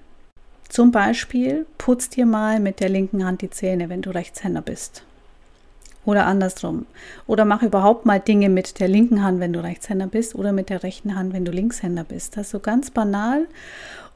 Zum 0.67 0.91
Beispiel 0.91 1.65
putz 1.77 2.09
dir 2.09 2.25
mal 2.25 2.59
mit 2.59 2.81
der 2.81 2.89
linken 2.89 3.23
Hand 3.23 3.41
die 3.41 3.49
Zähne, 3.49 3.87
wenn 3.87 4.01
du 4.01 4.09
Rechtshänder 4.09 4.61
bist. 4.61 5.05
Oder 6.03 6.25
andersrum. 6.25 6.87
Oder 7.25 7.45
mach 7.45 7.63
überhaupt 7.63 8.05
mal 8.05 8.19
Dinge 8.19 8.49
mit 8.49 8.81
der 8.81 8.89
linken 8.89 9.23
Hand, 9.23 9.39
wenn 9.39 9.53
du 9.53 9.63
Rechtshänder 9.63 10.07
bist, 10.07 10.35
oder 10.35 10.51
mit 10.51 10.69
der 10.69 10.83
rechten 10.83 11.15
Hand, 11.15 11.31
wenn 11.31 11.45
du 11.45 11.53
Linkshänder 11.53 12.03
bist. 12.03 12.35
Das 12.35 12.47
ist 12.47 12.51
so 12.51 12.59
ganz 12.59 12.91
banal 12.91 13.47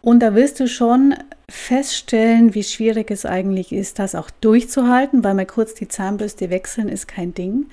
und 0.02 0.22
da 0.22 0.36
wirst 0.36 0.60
du 0.60 0.68
schon 0.68 1.16
feststellen, 1.50 2.54
wie 2.54 2.64
schwierig 2.64 3.12
es 3.12 3.26
eigentlich 3.26 3.72
ist, 3.72 4.00
das 4.00 4.16
auch 4.16 4.30
durchzuhalten, 4.30 5.24
weil 5.24 5.34
mal 5.34 5.46
kurz 5.46 5.74
die 5.74 5.88
Zahnbürste 5.88 6.50
wechseln 6.50 6.90
ist 6.90 7.08
kein 7.08 7.34
Ding. 7.34 7.66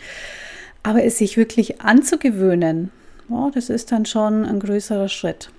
Aber 0.83 1.05
es 1.05 1.19
sich 1.19 1.37
wirklich 1.37 1.81
anzugewöhnen, 1.81 2.91
oh, 3.29 3.51
das 3.53 3.71
ist 3.71 3.93
dann 3.93 4.07
schon 4.07 4.45
ein 4.45 4.61
größerer 4.61 5.09
Schritt. 5.09 5.51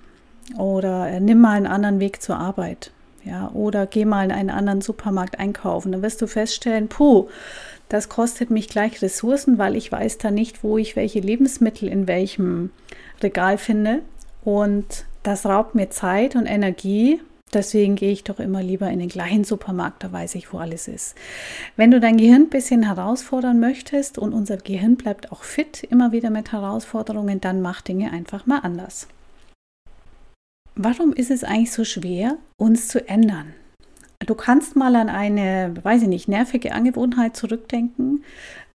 Oder 0.56 1.08
äh, 1.08 1.20
nimm 1.20 1.40
mal 1.40 1.56
einen 1.56 1.66
anderen 1.66 2.00
Weg 2.00 2.22
zur 2.22 2.36
Arbeit. 2.36 2.92
Ja, 3.24 3.50
oder 3.52 3.86
geh 3.86 4.04
mal 4.04 4.24
in 4.24 4.32
einen 4.32 4.50
anderen 4.50 4.80
Supermarkt 4.80 5.38
einkaufen. 5.38 5.92
Dann 5.92 6.02
wirst 6.02 6.22
du 6.22 6.26
feststellen, 6.26 6.88
puh, 6.88 7.28
das 7.88 8.08
kostet 8.08 8.50
mich 8.50 8.68
gleich 8.68 9.02
Ressourcen, 9.02 9.58
weil 9.58 9.76
ich 9.76 9.92
weiß 9.92 10.18
dann 10.18 10.34
nicht, 10.34 10.62
wo 10.62 10.78
ich 10.78 10.96
welche 10.96 11.20
Lebensmittel 11.20 11.88
in 11.88 12.06
welchem 12.06 12.70
Regal 13.22 13.58
finde. 13.58 14.00
Und 14.44 15.04
das 15.28 15.44
raubt 15.44 15.74
mir 15.74 15.90
Zeit 15.90 16.36
und 16.36 16.46
Energie. 16.46 17.20
Deswegen 17.52 17.96
gehe 17.96 18.12
ich 18.12 18.24
doch 18.24 18.40
immer 18.40 18.62
lieber 18.62 18.88
in 18.88 18.98
den 18.98 19.10
gleichen 19.10 19.44
Supermarkt, 19.44 20.02
da 20.02 20.10
weiß 20.10 20.34
ich, 20.34 20.52
wo 20.52 20.58
alles 20.58 20.88
ist. 20.88 21.14
Wenn 21.76 21.90
du 21.90 22.00
dein 22.00 22.16
Gehirn 22.16 22.42
ein 22.42 22.48
bisschen 22.48 22.82
herausfordern 22.82 23.60
möchtest 23.60 24.18
und 24.18 24.32
unser 24.32 24.56
Gehirn 24.56 24.96
bleibt 24.96 25.30
auch 25.30 25.42
fit, 25.42 25.84
immer 25.84 26.12
wieder 26.12 26.30
mit 26.30 26.52
Herausforderungen, 26.52 27.42
dann 27.42 27.60
mach 27.60 27.82
Dinge 27.82 28.10
einfach 28.10 28.46
mal 28.46 28.60
anders. 28.60 29.06
Warum 30.74 31.12
ist 31.12 31.30
es 31.30 31.44
eigentlich 31.44 31.72
so 31.72 31.84
schwer, 31.84 32.38
uns 32.56 32.88
zu 32.88 33.06
ändern? 33.06 33.54
du 34.26 34.34
kannst 34.34 34.76
mal 34.76 34.96
an 34.96 35.08
eine, 35.08 35.72
weiß 35.82 36.02
ich 36.02 36.08
nicht, 36.08 36.28
nervige 36.28 36.72
Angewohnheit 36.72 37.36
zurückdenken, 37.36 38.24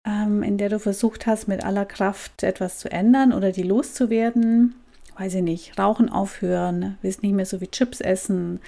ähm, 0.07 0.42
in 0.42 0.59
der 0.59 0.69
du 0.69 0.78
versucht 0.78 1.26
hast, 1.26 1.49
mit 1.49 1.64
aller 1.64 1.87
Kraft 1.87 2.42
etwas 2.42 2.78
zu 2.78 2.92
ändern 2.92 3.33
oder 3.33 3.50
die 3.50 3.62
loszuwerden. 3.62 4.75
Weiß 5.21 5.35
ich 5.35 5.43
nicht, 5.43 5.79
Rauchen 5.79 6.09
aufhören, 6.09 6.97
willst 7.03 7.23
nicht 7.23 7.35
mehr 7.35 7.45
so 7.45 7.61
wie 7.61 7.67
Chips 7.67 8.00
essen, 8.00 8.59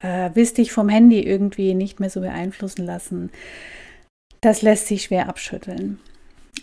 äh, 0.00 0.28
willst 0.34 0.58
dich 0.58 0.70
vom 0.70 0.90
Handy 0.90 1.22
irgendwie 1.22 1.72
nicht 1.72 2.00
mehr 2.00 2.10
so 2.10 2.20
beeinflussen 2.20 2.84
lassen. 2.84 3.30
Das 4.42 4.60
lässt 4.60 4.88
sich 4.88 5.04
schwer 5.04 5.26
abschütteln. 5.26 5.98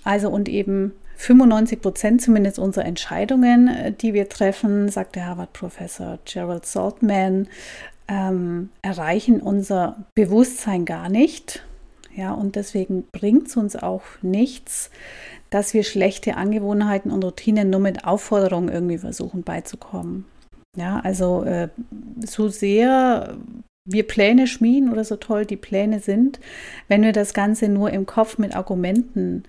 Also 0.04 0.30
und 0.30 0.50
eben 0.50 0.92
95 1.16 1.82
Prozent 1.82 2.22
zumindest 2.22 2.60
unserer 2.60 2.86
Entscheidungen, 2.86 3.70
äh, 3.70 3.92
die 3.92 4.14
wir 4.14 4.30
treffen, 4.30 4.90
sagt 4.90 5.16
der 5.16 5.26
Harvard-Professor 5.26 6.20
Gerald 6.26 6.68
Saltman, 6.68 7.48
ähm, 8.08 8.70
erreichen 8.84 9.42
unser 9.42 10.06
Bewusstsein 10.14 10.86
gar 10.86 11.10
nicht. 11.10 11.64
Ja, 12.16 12.34
und 12.34 12.56
deswegen 12.56 13.08
bringt 13.12 13.48
es 13.48 13.58
uns 13.58 13.76
auch 13.76 14.04
nichts, 14.22 14.92
dass 15.54 15.74
wir 15.74 15.84
schlechte 15.84 16.36
Angewohnheiten 16.36 17.12
und 17.12 17.24
Routinen 17.24 17.70
nur 17.70 17.80
mit 17.80 18.06
Aufforderungen 18.06 18.70
irgendwie 18.70 18.98
versuchen 18.98 19.44
beizukommen. 19.44 20.26
Ja, 20.76 21.00
also 21.02 21.44
äh, 21.44 21.70
so 22.26 22.50
sehr 22.50 23.38
wir 23.86 24.08
Pläne 24.08 24.48
schmieden 24.48 24.92
oder 24.92 25.04
so 25.04 25.18
toll 25.18 25.46
die 25.46 25.58
Pläne 25.58 26.00
sind, 26.00 26.40
wenn 26.88 27.04
wir 27.04 27.12
das 27.12 27.34
Ganze 27.34 27.68
nur 27.68 27.92
im 27.92 28.06
Kopf 28.06 28.38
mit 28.38 28.56
Argumenten 28.56 29.44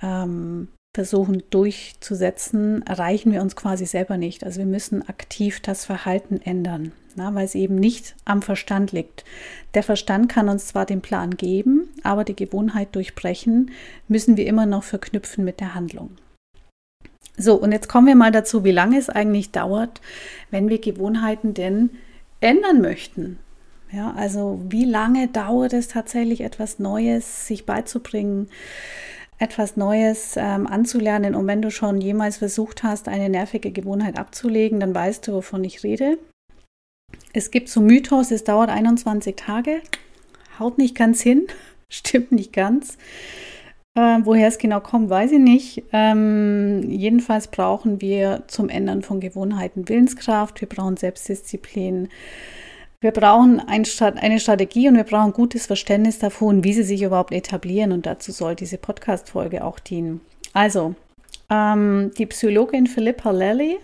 ähm, 0.00 0.68
versuchen 0.94 1.42
durchzusetzen, 1.50 2.82
erreichen 2.86 3.32
wir 3.32 3.42
uns 3.42 3.56
quasi 3.56 3.86
selber 3.86 4.16
nicht. 4.16 4.44
Also 4.44 4.58
wir 4.58 4.66
müssen 4.66 5.08
aktiv 5.08 5.60
das 5.60 5.84
Verhalten 5.84 6.40
ändern, 6.42 6.92
na, 7.16 7.34
weil 7.34 7.44
es 7.44 7.54
eben 7.54 7.74
nicht 7.76 8.14
am 8.24 8.42
Verstand 8.42 8.92
liegt. 8.92 9.24
Der 9.74 9.82
Verstand 9.82 10.28
kann 10.28 10.48
uns 10.48 10.66
zwar 10.66 10.86
den 10.86 11.00
Plan 11.00 11.36
geben, 11.36 11.81
aber 12.04 12.24
die 12.24 12.36
Gewohnheit 12.36 12.94
durchbrechen 12.94 13.70
müssen 14.08 14.36
wir 14.36 14.46
immer 14.46 14.66
noch 14.66 14.84
verknüpfen 14.84 15.44
mit 15.44 15.60
der 15.60 15.74
Handlung. 15.74 16.10
So, 17.36 17.54
und 17.54 17.72
jetzt 17.72 17.88
kommen 17.88 18.06
wir 18.06 18.16
mal 18.16 18.30
dazu, 18.30 18.64
wie 18.64 18.72
lange 18.72 18.98
es 18.98 19.08
eigentlich 19.08 19.52
dauert, 19.52 20.00
wenn 20.50 20.68
wir 20.68 20.78
Gewohnheiten 20.78 21.54
denn 21.54 21.90
ändern 22.40 22.80
möchten. 22.80 23.38
Ja, 23.90 24.12
also 24.16 24.60
wie 24.68 24.84
lange 24.84 25.28
dauert 25.28 25.72
es 25.72 25.88
tatsächlich, 25.88 26.40
etwas 26.42 26.78
Neues 26.78 27.46
sich 27.46 27.66
beizubringen? 27.66 28.48
etwas 29.42 29.76
Neues 29.76 30.34
ähm, 30.36 30.68
anzulernen. 30.68 31.34
Und 31.34 31.48
wenn 31.48 31.60
du 31.60 31.70
schon 31.70 32.00
jemals 32.00 32.36
versucht 32.36 32.84
hast, 32.84 33.08
eine 33.08 33.28
nervige 33.28 33.72
Gewohnheit 33.72 34.16
abzulegen, 34.16 34.78
dann 34.78 34.94
weißt 34.94 35.26
du, 35.26 35.32
wovon 35.32 35.64
ich 35.64 35.82
rede. 35.82 36.16
Es 37.32 37.50
gibt 37.50 37.68
so 37.68 37.80
Mythos, 37.80 38.30
es 38.30 38.44
dauert 38.44 38.70
21 38.70 39.34
Tage. 39.36 39.82
Haut 40.58 40.78
nicht 40.78 40.94
ganz 40.94 41.20
hin, 41.20 41.48
stimmt 41.92 42.32
nicht 42.32 42.52
ganz. 42.52 42.98
Äh, 43.94 44.20
woher 44.22 44.48
es 44.48 44.58
genau 44.58 44.80
kommt, 44.80 45.10
weiß 45.10 45.32
ich 45.32 45.38
nicht. 45.38 45.84
Ähm, 45.92 46.90
jedenfalls 46.90 47.48
brauchen 47.48 48.00
wir 48.00 48.44
zum 48.46 48.70
Ändern 48.70 49.02
von 49.02 49.20
Gewohnheiten 49.20 49.88
Willenskraft, 49.88 50.60
wir 50.62 50.68
brauchen 50.68 50.96
Selbstdisziplin, 50.96 52.08
wir 53.02 53.10
brauchen 53.10 53.60
ein, 53.60 53.84
eine 54.00 54.40
Strategie 54.40 54.88
und 54.88 54.96
wir 54.96 55.04
brauchen 55.04 55.32
gutes 55.32 55.66
Verständnis 55.66 56.20
davon, 56.20 56.64
wie 56.64 56.72
sie 56.72 56.84
sich 56.84 57.02
überhaupt 57.02 57.32
etablieren. 57.32 57.92
Und 57.92 58.06
dazu 58.06 58.32
soll 58.32 58.54
diese 58.54 58.78
Podcast-Folge 58.78 59.64
auch 59.64 59.78
dienen. 59.78 60.20
Also, 60.54 60.94
ähm, 61.50 62.12
die 62.16 62.26
Psychologin 62.26 62.86
Philippa 62.86 63.30
Lally 63.30 63.78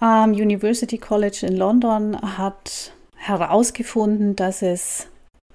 am 0.00 0.32
University 0.32 0.98
College 0.98 1.46
in 1.46 1.56
London 1.56 2.20
hat 2.36 2.92
herausgefunden, 3.14 4.34
dass 4.34 4.60
es 4.60 5.06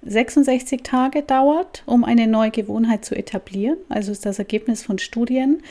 66 0.07 0.83
Tage 0.83 1.21
dauert, 1.21 1.83
um 1.85 2.03
eine 2.03 2.27
neue 2.27 2.51
Gewohnheit 2.51 3.05
zu 3.05 3.15
etablieren. 3.15 3.77
Also 3.89 4.11
ist 4.11 4.25
das 4.25 4.39
Ergebnis 4.39 4.83
von 4.83 4.99
Studien. 4.99 5.61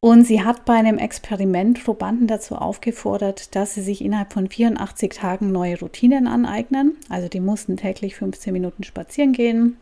Und 0.00 0.24
sie 0.24 0.44
hat 0.44 0.64
bei 0.64 0.74
einem 0.74 0.98
Experiment 0.98 1.82
Probanden 1.82 2.26
dazu 2.26 2.54
aufgefordert, 2.54 3.56
dass 3.56 3.74
sie 3.74 3.82
sich 3.82 4.04
innerhalb 4.04 4.32
von 4.32 4.48
84 4.48 5.12
Tagen 5.12 5.52
neue 5.52 5.80
Routinen 5.80 6.28
aneignen. 6.28 6.96
Also 7.08 7.28
die 7.28 7.40
mussten 7.40 7.76
täglich 7.76 8.14
15 8.14 8.52
Minuten 8.52 8.84
spazieren 8.84 9.32
gehen, 9.32 9.78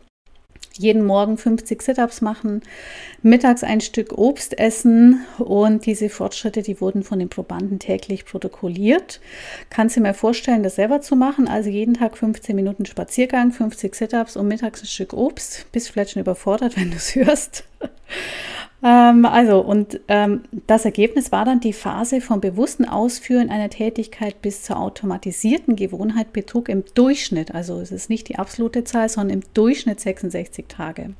jeden 0.77 1.05
Morgen 1.05 1.37
50 1.37 1.81
Sit-ups 1.81 2.21
machen, 2.21 2.61
mittags 3.21 3.63
ein 3.63 3.81
Stück 3.81 4.17
Obst 4.17 4.57
essen 4.57 5.25
und 5.37 5.85
diese 5.85 6.09
Fortschritte, 6.09 6.61
die 6.61 6.81
wurden 6.81 7.03
von 7.03 7.19
den 7.19 7.29
Probanden 7.29 7.79
täglich 7.79 8.25
protokolliert. 8.25 9.19
Kannst 9.69 9.95
du 9.95 10.01
mir 10.01 10.13
vorstellen, 10.13 10.63
das 10.63 10.75
selber 10.75 11.01
zu 11.01 11.15
machen? 11.15 11.47
Also 11.47 11.69
jeden 11.69 11.95
Tag 11.95 12.17
15 12.17 12.55
Minuten 12.55 12.85
Spaziergang, 12.85 13.51
50 13.51 13.95
Sit-ups 13.95 14.35
und 14.37 14.47
mittags 14.47 14.81
ein 14.83 14.87
Stück 14.87 15.13
Obst. 15.13 15.65
Bist 15.71 15.89
vielleicht 15.89 16.11
schon 16.11 16.21
überfordert, 16.21 16.75
wenn 16.77 16.91
du 16.91 16.97
es 16.97 17.15
hörst. 17.15 17.63
Ähm, 18.85 19.25
also, 19.25 19.61
und 19.61 19.99
ähm, 20.09 20.43
das 20.67 20.85
Ergebnis 20.85 21.31
war 21.31 21.43
dann 21.43 21.59
die 21.59 21.73
Phase 21.73 22.21
vom 22.21 22.39
bewussten 22.39 22.85
Ausführen 22.85 23.49
einer 23.49 23.71
Tätigkeit 23.71 24.43
bis 24.43 24.61
zur 24.61 24.79
automatisierten 24.79 25.75
Gewohnheit 25.75 26.33
betrug 26.33 26.69
im 26.69 26.83
Durchschnitt, 26.93 27.55
also 27.55 27.81
es 27.81 27.91
ist 27.91 28.11
nicht 28.11 28.29
die 28.29 28.37
absolute 28.37 28.83
Zahl, 28.83 29.09
sondern 29.09 29.39
im 29.39 29.43
Durchschnitt 29.55 29.99
66 29.99 30.65
Tage. 30.67 31.15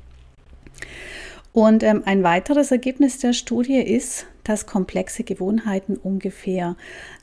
Und 1.52 1.82
ähm, 1.82 2.02
ein 2.04 2.22
weiteres 2.22 2.70
Ergebnis 2.70 3.18
der 3.18 3.32
Studie 3.32 3.80
ist, 3.80 4.26
dass 4.44 4.66
komplexe 4.66 5.24
Gewohnheiten 5.24 5.96
ungefähr 5.96 6.76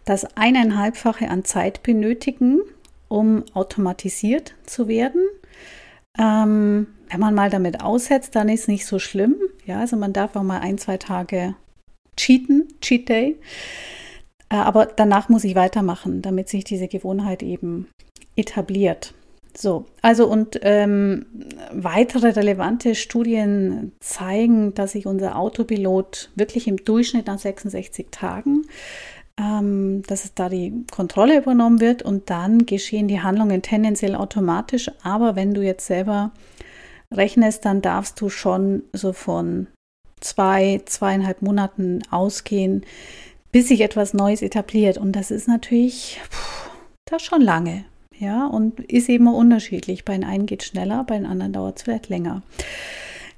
das 0.04 0.26
eineinhalbfache 0.36 1.30
an 1.30 1.46
Zeit 1.46 1.84
benötigen, 1.84 2.60
um 3.08 3.46
automatisiert 3.54 4.56
zu 4.66 4.90
werden. 4.90 5.22
Ähm, 6.20 6.88
wenn 7.13 7.20
man 7.20 7.36
mal 7.36 7.51
damit 7.51 7.82
aussetzt, 7.82 8.36
dann 8.36 8.50
ist 8.50 8.62
es 8.62 8.67
nicht 8.67 8.86
so 8.88 8.98
schlimm. 8.98 9.36
Ja, 9.65 9.79
also 9.79 9.96
man 9.96 10.13
darf 10.13 10.36
auch 10.36 10.43
mal 10.43 10.60
ein, 10.60 10.79
zwei 10.79 10.98
Tage 10.98 11.55
cheaten, 12.17 12.67
Cheat 12.82 13.08
Day. 13.08 13.38
Äh, 14.50 14.55
aber 14.55 14.88
danach 14.88 15.29
muss 15.29 15.43
ich 15.43 15.55
weitermachen, 15.55 16.24
damit 16.24 16.50
sich 16.50 16.63
diese 16.63 16.88
Gewohnheit 16.88 17.43
eben 17.43 17.88
etabliert. 18.36 19.13
So, 19.55 19.86
also 20.01 20.27
und 20.27 20.60
ähm, 20.63 21.27
weitere 21.72 22.29
relevante 22.29 22.96
Studien 22.96 23.91
zeigen, 24.00 24.74
dass 24.74 24.93
sich 24.93 25.05
unser 25.05 25.38
Autopilot 25.38 26.32
wirklich 26.34 26.67
im 26.67 26.77
Durchschnitt 26.77 27.27
nach 27.27 27.38
66 27.38 28.08
Tagen, 28.10 28.63
ähm, 29.39 30.01
dass 30.08 30.25
es 30.25 30.34
da 30.34 30.50
die 30.50 30.84
Kontrolle 30.91 31.38
übernommen 31.38 31.79
wird 31.79 32.01
und 32.01 32.32
dann 32.32 32.65
geschehen 32.65 33.08
die 33.08 33.22
Handlungen 33.22 33.62
tendenziell 33.62 34.15
automatisch. 34.15 34.89
Aber 35.03 35.36
wenn 35.36 35.53
du 35.53 35.62
jetzt 35.62 35.86
selber 35.86 36.32
rechnest, 37.15 37.65
dann 37.65 37.82
darfst 37.82 38.20
du 38.22 38.29
schon 38.29 38.84
so 38.93 39.13
von 39.13 39.67
zwei, 40.20 40.82
zweieinhalb 40.86 41.41
Monaten 41.41 42.01
ausgehen, 42.10 42.86
bis 43.51 43.67
sich 43.67 43.82
etwas 43.82 44.13
Neues 44.13 44.41
etabliert. 44.41 44.98
Und 44.98 45.13
das 45.13 45.32
ist 45.32 45.48
natürlich 45.48 46.20
puh, 46.29 46.72
das 47.05 47.22
schon 47.22 47.41
lange. 47.41 47.86
Ja, 48.20 48.46
und 48.46 48.79
ist 48.79 49.10
eben 49.10 49.27
unterschiedlich. 49.27 50.05
Bei 50.05 50.13
den 50.13 50.24
einen 50.24 50.46
geht 50.46 50.62
es 50.62 50.67
schneller, 50.70 51.03
bei 51.03 51.17
den 51.17 51.25
anderen 51.25 51.51
dauert 51.51 51.77
es 51.77 51.84
vielleicht 51.84 52.10
länger. 52.10 52.41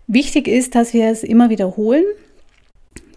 Wichtig 0.08 0.48
ist, 0.48 0.76
dass 0.76 0.94
wir 0.94 1.08
es 1.08 1.24
immer 1.24 1.50
wiederholen, 1.50 2.04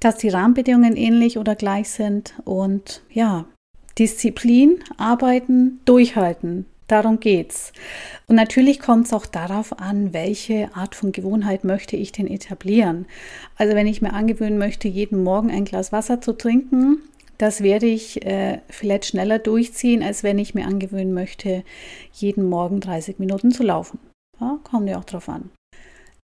dass 0.00 0.16
die 0.16 0.28
Rahmenbedingungen 0.28 0.96
ähnlich 0.96 1.36
oder 1.36 1.54
gleich 1.54 1.90
sind 1.90 2.34
und 2.44 3.02
ja, 3.10 3.44
Disziplin, 3.98 4.78
arbeiten, 4.96 5.80
durchhalten. 5.84 6.66
Darum 6.88 7.21
geht's. 7.21 7.73
Und 8.28 8.37
natürlich 8.37 8.80
kommt 8.80 9.07
es 9.07 9.12
auch 9.12 9.26
darauf 9.26 9.78
an, 9.78 10.14
welche 10.14 10.75
Art 10.75 10.95
von 10.95 11.12
Gewohnheit 11.12 11.62
möchte 11.62 11.97
ich 11.97 12.12
denn 12.12 12.26
etablieren. 12.26 13.07
Also 13.57 13.75
wenn 13.75 13.87
ich 13.87 14.00
mir 14.00 14.14
angewöhnen 14.14 14.59
möchte, 14.59 14.88
jeden 14.88 15.23
Morgen 15.23 15.50
ein 15.50 15.66
Glas 15.66 15.92
Wasser 15.92 16.23
zu 16.23 16.33
trinken, 16.33 17.02
das 17.37 17.62
werde 17.62 17.87
ich 17.87 18.25
äh, 18.25 18.61
vielleicht 18.71 19.04
schneller 19.04 19.38
durchziehen, 19.38 20.02
als 20.02 20.23
wenn 20.23 20.38
ich 20.38 20.54
mir 20.54 20.66
angewöhnen 20.66 21.12
möchte, 21.12 21.62
jeden 22.12 22.49
Morgen 22.49 22.80
30 22.80 23.18
Minuten 23.18 23.52
zu 23.52 23.62
laufen. 23.62 24.00
Ja, 24.40 24.59
kommt 24.64 24.88
ja 24.88 24.99
auch 24.99 25.04
drauf 25.04 25.28
an. 25.28 25.50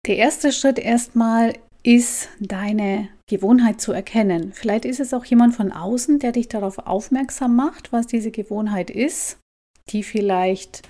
Der 0.06 0.16
erste 0.16 0.50
Schritt 0.50 0.78
erstmal 0.78 1.52
ist, 1.83 2.30
deine 2.40 3.09
Gewohnheit 3.28 3.83
zu 3.83 3.92
erkennen. 3.92 4.52
Vielleicht 4.54 4.87
ist 4.87 5.00
es 5.00 5.12
auch 5.12 5.26
jemand 5.26 5.54
von 5.54 5.73
außen, 5.73 6.18
der 6.21 6.33
dich 6.33 6.49
darauf 6.49 6.78
aufmerksam 6.78 7.54
macht, 7.54 7.92
was 7.92 8.06
diese 8.06 8.30
Gewohnheit 8.30 8.90
ist 8.90 9.38
die 9.90 10.02
vielleicht 10.02 10.82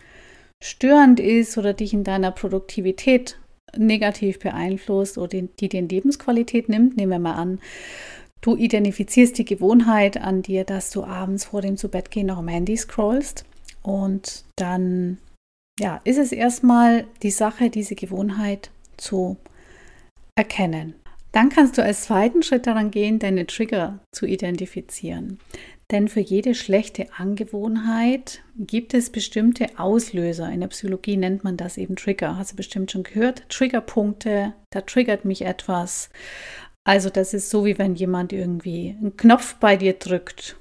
störend 0.63 1.21
ist 1.21 1.59
oder 1.59 1.73
dich 1.73 1.93
in 1.93 2.05
deiner 2.05 2.31
Produktivität 2.31 3.39
negativ 3.77 4.39
beeinflusst 4.39 5.19
oder 5.19 5.43
die 5.43 5.69
den 5.69 5.89
Lebensqualität 5.89 6.69
nimmt, 6.69 6.97
nehmen 6.97 7.13
wir 7.13 7.19
mal 7.19 7.35
an, 7.35 7.61
du 8.41 8.57
identifizierst 8.57 9.37
die 9.39 9.45
Gewohnheit 9.45 10.17
an 10.17 10.43
dir, 10.43 10.65
dass 10.65 10.91
du 10.91 11.05
abends 11.05 11.47
vor 11.47 11.61
dem 11.61 11.77
Zubettgehen 11.77 12.27
noch 12.27 12.39
am 12.39 12.49
Handy 12.49 12.77
scrollst 12.77 13.45
und 13.83 14.45
dann 14.57 15.19
ja, 15.79 16.01
ist 16.05 16.19
es 16.19 16.33
erstmal 16.33 17.07
die 17.23 17.31
Sache, 17.31 17.69
diese 17.71 17.95
Gewohnheit 17.95 18.71
zu 18.97 19.37
erkennen. 20.37 20.95
Dann 21.33 21.49
kannst 21.49 21.79
du 21.79 21.83
als 21.83 22.05
zweiten 22.05 22.45
Schritt 22.45 22.69
daran 22.69 22.93
gehen, 22.93 23.19
deine 23.19 23.47
Trigger 23.47 23.99
zu 24.13 24.25
identifizieren. 24.25 25.41
Denn 25.91 26.09
für 26.09 26.21
jede 26.21 26.55
schlechte 26.55 27.07
Angewohnheit 27.17 28.43
gibt 28.57 28.95
es 28.95 29.11
bestimmte 29.11 29.79
Auslöser. 29.79 30.51
In 30.51 30.61
der 30.61 30.69
Psychologie 30.69 31.17
nennt 31.17 31.45
man 31.45 31.57
das 31.57 31.77
eben 31.77 31.97
Trigger. 31.97 32.39
Hast 32.39 32.53
du 32.53 32.57
bestimmt 32.57 32.91
schon 32.91 33.03
gehört? 33.03 33.49
Triggerpunkte, 33.51 34.55
da 34.71 34.81
triggert 34.81 35.25
mich 35.25 35.43
etwas. 35.43 36.09
Also 36.85 37.11
das 37.11 37.35
ist 37.35 37.51
so, 37.51 37.65
wie 37.65 37.79
wenn 37.79 37.95
jemand 37.95 38.33
irgendwie 38.33 38.97
einen 38.99 39.17
Knopf 39.17 39.57
bei 39.57 39.77
dir 39.77 39.95
drückt. 39.95 40.57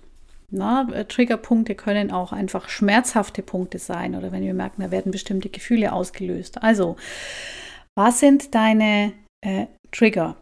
Na, 0.49 0.85
Triggerpunkte 1.07 1.73
können 1.73 2.11
auch 2.11 2.31
einfach 2.31 2.69
schmerzhafte 2.69 3.41
Punkte 3.41 3.79
sein 3.79 4.15
oder 4.15 4.31
wenn 4.31 4.43
wir 4.43 4.53
merken, 4.53 4.83
da 4.83 4.91
werden 4.91 5.11
bestimmte 5.11 5.49
Gefühle 5.49 5.91
ausgelöst. 5.91 6.61
Also, 6.61 6.95
was 7.95 8.19
sind 8.19 8.53
deine 8.53 9.13
äh, 9.41 9.65
Trigger? 9.91 10.37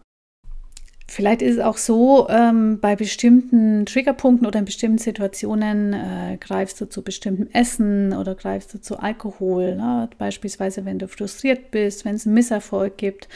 Vielleicht 1.13 1.41
ist 1.41 1.57
es 1.57 1.59
auch 1.61 1.75
so, 1.75 2.29
ähm, 2.29 2.79
bei 2.79 2.95
bestimmten 2.95 3.85
Triggerpunkten 3.85 4.47
oder 4.47 4.59
in 4.59 4.65
bestimmten 4.65 4.97
Situationen 4.97 5.91
äh, 5.91 6.37
greifst 6.39 6.79
du 6.79 6.85
zu 6.87 7.03
bestimmtem 7.03 7.49
Essen 7.51 8.13
oder 8.13 8.33
greifst 8.33 8.73
du 8.73 8.79
zu 8.79 8.97
Alkohol. 8.97 9.75
Ne? 9.75 10.09
Beispielsweise, 10.17 10.85
wenn 10.85 10.99
du 10.99 11.09
frustriert 11.09 11.69
bist, 11.69 12.05
wenn 12.05 12.15
es 12.15 12.25
einen 12.25 12.35
Misserfolg 12.35 12.95
gibt. 12.95 13.27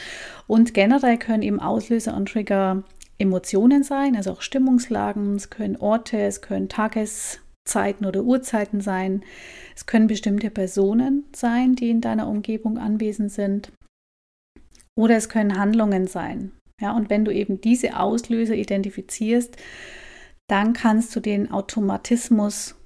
Und 0.46 0.72
generell 0.72 1.18
können 1.18 1.42
eben 1.42 1.60
Auslöser 1.60 2.16
und 2.16 2.30
Trigger 2.30 2.82
Emotionen 3.18 3.82
sein, 3.82 4.16
also 4.16 4.30
auch 4.30 4.40
Stimmungslagen. 4.40 5.34
Es 5.34 5.50
können 5.50 5.76
Orte, 5.76 6.18
es 6.18 6.40
können 6.40 6.70
Tageszeiten 6.70 8.06
oder 8.06 8.22
Uhrzeiten 8.22 8.80
sein. 8.80 9.22
Es 9.74 9.84
können 9.84 10.06
bestimmte 10.06 10.48
Personen 10.48 11.24
sein, 11.36 11.74
die 11.74 11.90
in 11.90 12.00
deiner 12.00 12.26
Umgebung 12.26 12.78
anwesend 12.78 13.32
sind. 13.32 13.70
Oder 14.98 15.16
es 15.16 15.28
können 15.28 15.58
Handlungen 15.58 16.06
sein. 16.06 16.52
Ja, 16.80 16.94
und 16.94 17.08
wenn 17.08 17.24
du 17.24 17.32
eben 17.32 17.60
diese 17.60 17.98
Auslöser 17.98 18.54
identifizierst, 18.54 19.56
dann 20.48 20.72
kannst 20.72 21.14
du 21.16 21.20
den 21.20 21.50
Automatismus 21.50 22.76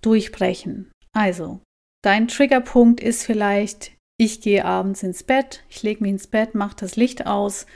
durchbrechen. 0.00 0.90
Also, 1.12 1.60
dein 2.02 2.28
Triggerpunkt 2.28 3.00
ist 3.00 3.24
vielleicht, 3.24 3.92
ich 4.18 4.40
gehe 4.40 4.64
abends 4.64 5.02
ins 5.02 5.22
Bett, 5.22 5.64
ich 5.68 5.82
lege 5.82 6.02
mich 6.02 6.12
ins 6.12 6.26
Bett, 6.26 6.54
mache 6.54 6.76
das 6.76 6.96
Licht 6.96 7.26
aus, 7.26 7.66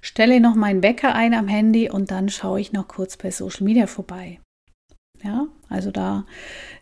stelle 0.00 0.40
noch 0.40 0.54
meinen 0.54 0.82
Wecker 0.82 1.14
ein 1.14 1.34
am 1.34 1.48
Handy 1.48 1.90
und 1.90 2.10
dann 2.10 2.28
schaue 2.28 2.60
ich 2.60 2.72
noch 2.72 2.88
kurz 2.88 3.16
bei 3.16 3.30
Social 3.30 3.64
Media 3.64 3.86
vorbei. 3.86 4.40
Ja, 5.22 5.48
also 5.68 5.90
da 5.90 6.26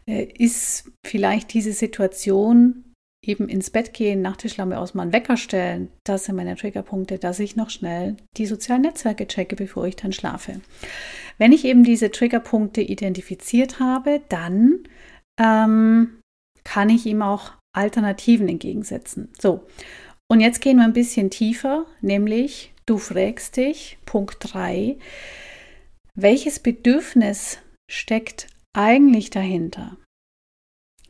äh, 0.07 0.25
ist 0.25 0.93
vielleicht 1.05 1.55
diese 1.55 1.73
Situation 1.73 2.86
eben 3.29 3.49
ins 3.49 3.71
Bett 3.71 3.93
gehen, 3.93 4.23
Nachttischlampe 4.23 4.79
ausmachen, 4.79 5.13
Wecker 5.13 5.37
stellen, 5.37 5.89
das 6.05 6.25
sind 6.25 6.37
meine 6.37 6.57
Triggerpunkte, 6.57 7.19
dass 7.19 7.41
ich 7.41 7.57
noch 7.57 7.71
schnell 7.71 8.17
die 8.37 8.47
sozialen 8.47 8.83
Netzwerke 8.83 9.27
checke, 9.27 9.57
bevor 9.57 9.87
ich 9.87 9.97
dann 9.97 10.13
schlafe. 10.13 10.61
Wenn 11.39 11.53
ich 11.53 11.65
eben 11.65 11.85
diese 11.85 12.11
Triggerpunkte 12.11 12.81
identifiziert 12.81 13.81
habe, 13.81 14.23
dann 14.29 14.81
ähm, 15.39 16.19
kann 16.65 16.89
ich 16.89 17.07
ihm 17.07 17.23
auch 17.23 17.53
Alternativen 17.75 18.49
entgegensetzen. 18.49 19.29
So, 19.39 19.67
und 20.29 20.41
jetzt 20.41 20.61
gehen 20.61 20.79
wir 20.79 20.85
ein 20.85 20.93
bisschen 20.93 21.31
tiefer, 21.31 21.87
nämlich 22.01 22.73
du 22.87 22.99
fragst 22.99 23.57
dich, 23.57 23.99
Punkt 24.07 24.39
3, 24.41 24.97
welches 26.15 26.59
Bedürfnis 26.59 27.59
steckt 27.91 28.49
eigentlich 28.73 29.31
dahinter? 29.31 29.97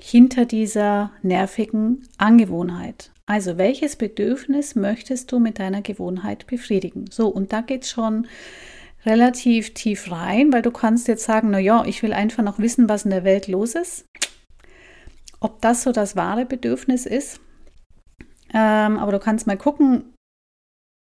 Hinter 0.01 0.45
dieser 0.45 1.11
nervigen 1.23 2.07
Angewohnheit. 2.19 3.11
Also 3.27 3.59
welches 3.59 3.97
Bedürfnis 3.97 4.77
möchtest 4.77 5.33
du 5.33 5.41
mit 5.41 5.59
deiner 5.59 5.83
Gewohnheit 5.83 6.47
befriedigen? 6.47 7.07
So, 7.11 7.29
und 7.29 7.53
da 7.53 7.61
geht 7.61 7.83
es 7.83 7.91
schon 7.91 8.29
relativ 9.05 9.75
tief 9.75 10.11
rein, 10.11 10.53
weil 10.53 10.63
du 10.63 10.71
kannst 10.71 11.09
jetzt 11.09 11.25
sagen, 11.25 11.51
na 11.51 11.59
ja, 11.59 11.85
ich 11.85 12.03
will 12.03 12.13
einfach 12.13 12.43
noch 12.43 12.59
wissen, 12.59 12.89
was 12.89 13.05
in 13.05 13.11
der 13.11 13.25
Welt 13.25 13.49
los 13.49 13.75
ist. 13.75 14.05
Ob 15.41 15.61
das 15.61 15.83
so 15.83 15.93
das 15.93 16.17
wahre 16.17 16.47
Bedürfnis 16.47 17.07
ist. 17.07 17.41
Ähm, 18.55 18.99
aber 18.99 19.13
du 19.13 19.19
kannst 19.19 19.47
mal 19.47 19.57
gucken, 19.57 20.15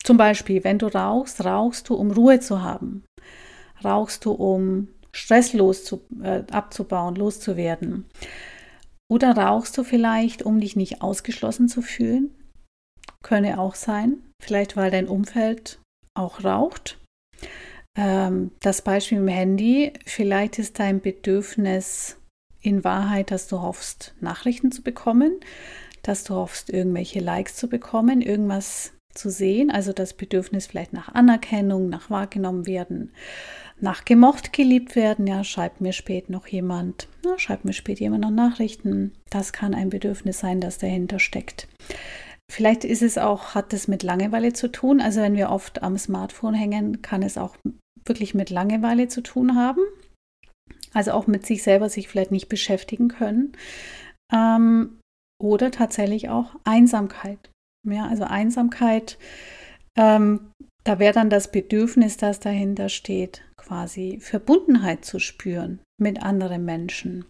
zum 0.05 0.17
Beispiel, 0.17 0.63
wenn 0.63 0.79
du 0.79 0.87
rauchst, 0.87 1.45
rauchst 1.45 1.89
du, 1.89 1.95
um 1.95 2.13
Ruhe 2.13 2.39
zu 2.39 2.63
haben. 2.63 3.05
Rauchst 3.85 4.25
du, 4.25 4.31
um 4.31 4.89
Stress 5.13 5.53
loszu, 5.53 6.03
äh, 6.23 6.45
abzubauen, 6.53 7.17
loszuwerden. 7.17 8.07
Oder 9.09 9.37
rauchst 9.37 9.77
du 9.79 9.85
vielleicht, 9.85 10.43
um 10.43 10.61
dich 10.61 10.77
nicht 10.77 11.03
ausgeschlossen 11.03 11.69
zu 11.69 11.83
fühlen? 11.83 12.35
Könne 13.23 13.61
auch 13.61 13.75
sein. 13.75 14.23
Vielleicht, 14.43 14.77
weil 14.77 14.91
dein 14.91 15.09
Umfeld 15.09 15.79
auch 16.15 16.45
raucht. 16.45 16.99
Ähm, 17.97 18.51
das 18.61 18.83
Beispiel 18.83 19.19
im 19.19 19.29
Handy. 19.29 19.93
Vielleicht 20.05 20.59
ist 20.59 20.79
dein 20.79 21.01
Bedürfnis 21.01 22.19
in 22.61 22.85
Wahrheit, 22.85 23.31
dass 23.31 23.47
du 23.49 23.63
hoffst, 23.63 24.15
Nachrichten 24.21 24.73
zu 24.73 24.83
bekommen, 24.83 25.41
dass 26.03 26.25
du 26.25 26.35
hoffst, 26.35 26.71
irgendwelche 26.71 27.21
Likes 27.21 27.57
zu 27.57 27.69
bekommen, 27.69 28.21
irgendwas 28.21 28.93
zu 29.15 29.31
sehen. 29.31 29.71
Also 29.71 29.93
das 29.93 30.15
Bedürfnis 30.15 30.67
vielleicht 30.67 30.93
nach 30.93 31.15
Anerkennung, 31.15 31.89
nach 31.89 32.11
wahrgenommen 32.11 32.67
werden 32.67 33.13
nach 33.81 34.05
gemocht, 34.05 34.53
geliebt 34.53 34.97
werden. 34.97 35.27
Ja, 35.27 35.45
schreibt 35.45 35.81
mir 35.81 35.93
spät 35.93 36.31
noch 36.31 36.47
jemand, 36.47 37.09
ja, 37.25 37.39
schreibt 37.39 37.65
mir 37.65 37.73
spät 37.73 38.01
jemand 38.01 38.23
noch 38.23 38.31
Nachrichten. 38.31 39.13
Das 39.31 39.53
kann 39.53 39.75
ein 39.75 39.91
Bedürfnis 39.91 40.39
sein, 40.39 40.61
das 40.61 40.79
dahinter 40.79 41.19
steckt. 41.19 41.69
Vielleicht 42.51 42.85
ist 42.85 43.03
es 43.03 43.19
auch, 43.19 43.55
hat 43.55 43.73
es 43.73 43.89
mit 43.89 44.03
Langeweile 44.03 44.53
zu 44.53 44.69
tun. 44.69 45.01
Also 45.01 45.21
wenn 45.21 45.37
wir 45.37 45.51
oft 45.51 45.83
am 45.83 45.99
Smartphone 45.99 46.55
hängen, 46.55 47.03
kann 47.03 47.23
es 47.23 47.37
auch 47.37 47.57
wirklich 48.05 48.35
mit 48.35 48.51
Langeweile 48.51 49.09
zu 49.09 49.21
tun 49.21 49.57
haben. 49.57 49.81
Also 50.93 51.13
auch 51.13 51.27
mit 51.27 51.45
sich 51.45 51.63
selber 51.63 51.89
sich 51.89 52.09
vielleicht 52.09 52.31
nicht 52.31 52.49
beschäftigen 52.49 53.09
können. 53.09 53.53
Ähm, 54.33 55.01
oder 55.43 55.71
tatsächlich 55.71 56.29
auch 56.29 56.55
Einsamkeit. 56.65 57.51
Ja, 57.85 58.07
also 58.07 58.25
Einsamkeit 58.25 59.19
ähm, 59.97 60.53
da 60.85 60.99
wäre 60.99 61.15
dann 61.15 61.31
das 61.31 61.51
Bedürfnis, 61.51 62.17
das 62.17 62.39
dahinter 62.39 62.89
steht, 62.89 63.43
quasi 63.67 64.19
Verbundenheit 64.21 65.05
zu 65.05 65.19
spüren 65.19 65.81
mit 66.01 66.23
anderen 66.23 66.65
Menschen, 66.65 67.25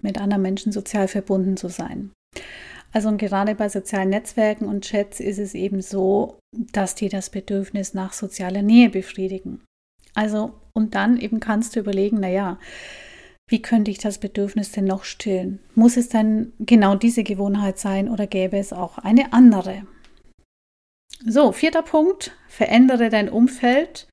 mit 0.00 0.18
anderen 0.18 0.42
Menschen 0.42 0.72
sozial 0.72 1.08
verbunden 1.08 1.56
zu 1.56 1.68
sein. 1.68 2.12
Also 2.92 3.08
und 3.08 3.18
gerade 3.18 3.54
bei 3.54 3.68
sozialen 3.68 4.10
Netzwerken 4.10 4.66
und 4.66 4.84
Chats 4.84 5.20
ist 5.20 5.38
es 5.38 5.54
eben 5.54 5.80
so, 5.80 6.38
dass 6.52 6.94
die 6.94 7.08
das 7.08 7.30
Bedürfnis 7.30 7.94
nach 7.94 8.12
sozialer 8.12 8.62
Nähe 8.62 8.90
befriedigen. 8.90 9.62
Also 10.14 10.54
und 10.74 10.94
dann 10.94 11.18
eben 11.18 11.40
kannst 11.40 11.74
du 11.74 11.80
überlegen, 11.80 12.20
naja, 12.20 12.58
wie 13.48 13.60
könnte 13.60 13.90
ich 13.90 13.98
das 13.98 14.18
Bedürfnis 14.18 14.72
denn 14.72 14.84
noch 14.84 15.04
stillen? 15.04 15.60
Muss 15.74 15.96
es 15.96 16.08
denn 16.08 16.52
genau 16.58 16.94
diese 16.94 17.22
Gewohnheit 17.22 17.78
sein 17.78 18.08
oder 18.08 18.26
gäbe 18.26 18.56
es 18.58 18.72
auch 18.72 18.98
eine 18.98 19.32
andere? 19.32 19.86
So, 21.24 21.52
vierter 21.52 21.82
Punkt, 21.82 22.36
verändere 22.48 23.08
dein 23.08 23.28
Umfeld. 23.28 24.08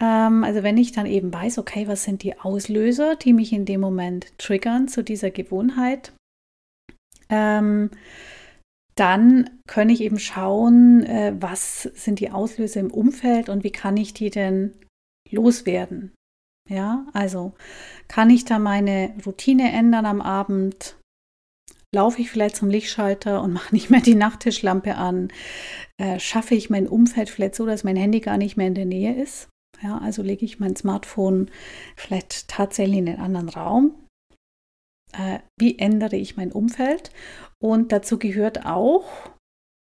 Ähm, 0.00 0.44
also 0.44 0.62
wenn 0.62 0.78
ich 0.78 0.92
dann 0.92 1.06
eben 1.06 1.32
weiß, 1.32 1.58
okay, 1.58 1.86
was 1.86 2.04
sind 2.04 2.22
die 2.22 2.38
Auslöser, 2.38 3.16
die 3.16 3.32
mich 3.32 3.52
in 3.52 3.64
dem 3.64 3.80
Moment 3.80 4.36
triggern 4.38 4.88
zu 4.88 5.04
dieser 5.04 5.30
Gewohnheit, 5.30 6.12
ähm, 7.28 7.90
dann 8.96 9.48
kann 9.66 9.88
ich 9.88 10.00
eben 10.00 10.18
schauen, 10.18 11.04
äh, 11.04 11.34
was 11.38 11.82
sind 11.82 12.20
die 12.20 12.30
Auslöser 12.30 12.80
im 12.80 12.90
Umfeld 12.90 13.48
und 13.48 13.64
wie 13.64 13.70
kann 13.70 13.96
ich 13.96 14.14
die 14.14 14.30
denn 14.30 14.74
loswerden. 15.30 16.12
Ja, 16.68 17.06
also 17.12 17.54
kann 18.08 18.30
ich 18.30 18.44
da 18.44 18.58
meine 18.58 19.14
Routine 19.24 19.72
ändern 19.72 20.06
am 20.06 20.20
Abend? 20.20 20.96
Laufe 21.94 22.20
ich 22.20 22.30
vielleicht 22.30 22.56
zum 22.56 22.70
Lichtschalter 22.70 23.42
und 23.42 23.52
mache 23.54 23.74
nicht 23.74 23.90
mehr 23.90 24.00
die 24.00 24.14
Nachttischlampe 24.14 24.96
an? 24.96 25.32
Äh, 25.98 26.18
schaffe 26.20 26.54
ich 26.54 26.70
mein 26.70 26.88
Umfeld 26.88 27.30
vielleicht 27.30 27.54
so, 27.54 27.66
dass 27.66 27.84
mein 27.84 27.96
Handy 27.96 28.20
gar 28.20 28.36
nicht 28.36 28.56
mehr 28.56 28.66
in 28.66 28.74
der 28.74 28.86
Nähe 28.86 29.14
ist? 29.20 29.48
Ja, 29.82 29.98
also 29.98 30.22
lege 30.22 30.44
ich 30.44 30.60
mein 30.60 30.76
Smartphone 30.76 31.50
vielleicht 31.96 32.48
tatsächlich 32.48 32.98
in 32.98 33.08
einen 33.08 33.20
anderen 33.20 33.48
Raum. 33.48 34.06
Äh, 35.12 35.40
wie 35.58 35.78
ändere 35.78 36.16
ich 36.16 36.36
mein 36.36 36.52
Umfeld? 36.52 37.10
Und 37.62 37.92
dazu 37.92 38.18
gehört 38.18 38.66
auch, 38.66 39.30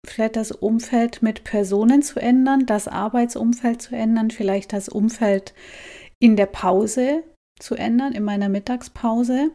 vielleicht 0.07 0.37
das 0.37 0.53
Umfeld 0.53 1.23
mit 1.23 1.45
Personen 1.45 2.03
zu 2.03 2.21
ändern, 2.21 2.67
das 2.67 2.89
Arbeitsumfeld 2.89 3.83
zu 3.83 3.95
ändern, 3.95 4.31
vielleicht 4.31 4.73
das 4.73 4.89
Umfeld 4.89 5.55
in 6.21 6.37
der 6.37 6.47
Pause 6.47 7.25
zu 7.59 7.75
ändern, 7.75 8.13
in 8.13 8.25
meiner 8.25 8.49
Mittagspause. 8.49 9.51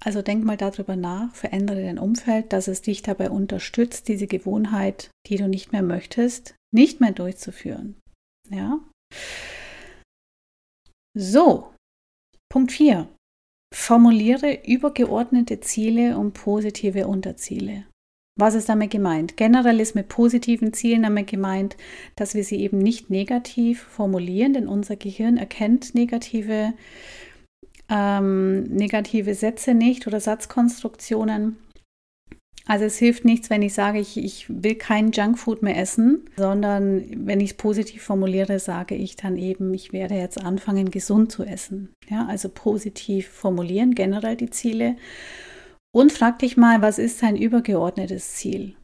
Also 0.00 0.22
denk 0.22 0.44
mal 0.44 0.56
darüber 0.56 0.96
nach, 0.96 1.34
verändere 1.34 1.82
dein 1.82 1.98
Umfeld, 1.98 2.52
dass 2.52 2.68
es 2.68 2.82
dich 2.82 3.02
dabei 3.02 3.30
unterstützt, 3.30 4.08
diese 4.08 4.26
Gewohnheit, 4.26 5.10
die 5.26 5.36
du 5.36 5.48
nicht 5.48 5.72
mehr 5.72 5.82
möchtest, 5.82 6.54
nicht 6.72 7.00
mehr 7.00 7.12
durchzuführen. 7.12 7.96
Ja. 8.50 8.78
So, 11.18 11.72
Punkt 12.50 12.72
4. 12.72 13.08
Formuliere 13.74 14.58
übergeordnete 14.66 15.60
Ziele 15.60 16.18
und 16.18 16.34
positive 16.34 17.06
Unterziele. 17.08 17.86
Was 18.38 18.54
ist 18.54 18.68
damit 18.68 18.90
gemeint? 18.90 19.38
Generell 19.38 19.80
ist 19.80 19.94
mit 19.94 20.08
positiven 20.08 20.74
Zielen 20.74 21.04
damit 21.04 21.26
gemeint, 21.28 21.78
dass 22.16 22.34
wir 22.34 22.44
sie 22.44 22.60
eben 22.60 22.76
nicht 22.76 23.08
negativ 23.08 23.80
formulieren, 23.80 24.52
denn 24.52 24.68
unser 24.68 24.96
Gehirn 24.96 25.38
erkennt 25.38 25.94
negative 25.94 26.74
ähm, 27.88 28.64
negative 28.64 29.34
Sätze 29.34 29.72
nicht 29.72 30.06
oder 30.06 30.20
Satzkonstruktionen. 30.20 31.56
Also 32.68 32.84
es 32.84 32.98
hilft 32.98 33.24
nichts, 33.24 33.48
wenn 33.48 33.62
ich 33.62 33.74
sage, 33.74 34.00
ich, 34.00 34.16
ich 34.16 34.46
will 34.48 34.74
kein 34.74 35.12
Junkfood 35.12 35.62
mehr 35.62 35.78
essen, 35.78 36.28
sondern 36.36 37.04
wenn 37.26 37.40
ich 37.40 37.50
es 37.52 37.56
positiv 37.56 38.02
formuliere, 38.02 38.58
sage 38.58 38.96
ich 38.96 39.14
dann 39.14 39.36
eben, 39.36 39.72
ich 39.72 39.92
werde 39.92 40.16
jetzt 40.16 40.42
anfangen, 40.42 40.90
gesund 40.90 41.30
zu 41.30 41.44
essen. 41.44 41.94
Ja, 42.08 42.26
also 42.26 42.48
positiv 42.48 43.28
formulieren, 43.28 43.94
generell 43.94 44.36
die 44.36 44.50
Ziele. 44.50 44.96
Und 45.94 46.12
frag 46.12 46.40
dich 46.40 46.56
mal, 46.56 46.82
was 46.82 46.98
ist 46.98 47.22
dein 47.22 47.36
übergeordnetes 47.36 48.34
Ziel? 48.34 48.74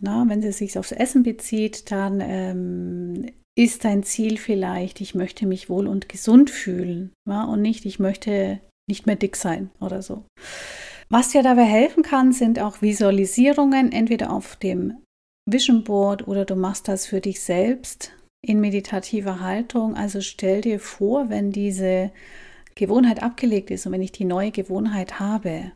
Na, 0.00 0.24
wenn 0.28 0.42
es 0.42 0.58
sich 0.58 0.78
aufs 0.78 0.92
Essen 0.92 1.22
bezieht, 1.22 1.90
dann 1.90 2.20
ähm, 2.20 3.30
ist 3.56 3.84
dein 3.84 4.02
Ziel 4.02 4.36
vielleicht, 4.36 5.00
ich 5.00 5.14
möchte 5.14 5.46
mich 5.46 5.70
wohl 5.70 5.86
und 5.86 6.08
gesund 6.08 6.50
fühlen 6.50 7.12
ja, 7.28 7.44
und 7.44 7.62
nicht, 7.62 7.86
ich 7.86 7.98
möchte 7.98 8.60
nicht 8.88 9.06
mehr 9.06 9.16
dick 9.16 9.36
sein 9.36 9.70
oder 9.80 10.02
so. 10.02 10.24
Was 11.08 11.30
dir 11.30 11.42
dabei 11.42 11.64
helfen 11.64 12.02
kann, 12.02 12.32
sind 12.32 12.58
auch 12.58 12.82
Visualisierungen, 12.82 13.92
entweder 13.92 14.30
auf 14.30 14.56
dem 14.56 14.94
Vision 15.46 15.84
Board 15.84 16.26
oder 16.26 16.44
du 16.44 16.56
machst 16.56 16.88
das 16.88 17.06
für 17.06 17.20
dich 17.20 17.40
selbst 17.40 18.12
in 18.42 18.60
meditativer 18.60 19.40
Haltung. 19.40 19.94
Also 19.94 20.20
stell 20.20 20.60
dir 20.60 20.80
vor, 20.80 21.28
wenn 21.28 21.50
diese 21.50 22.10
Gewohnheit 22.74 23.22
abgelegt 23.22 23.70
ist 23.70 23.86
und 23.86 23.92
wenn 23.92 24.02
ich 24.02 24.12
die 24.12 24.24
neue 24.24 24.50
Gewohnheit 24.50 25.20
habe, 25.20 25.72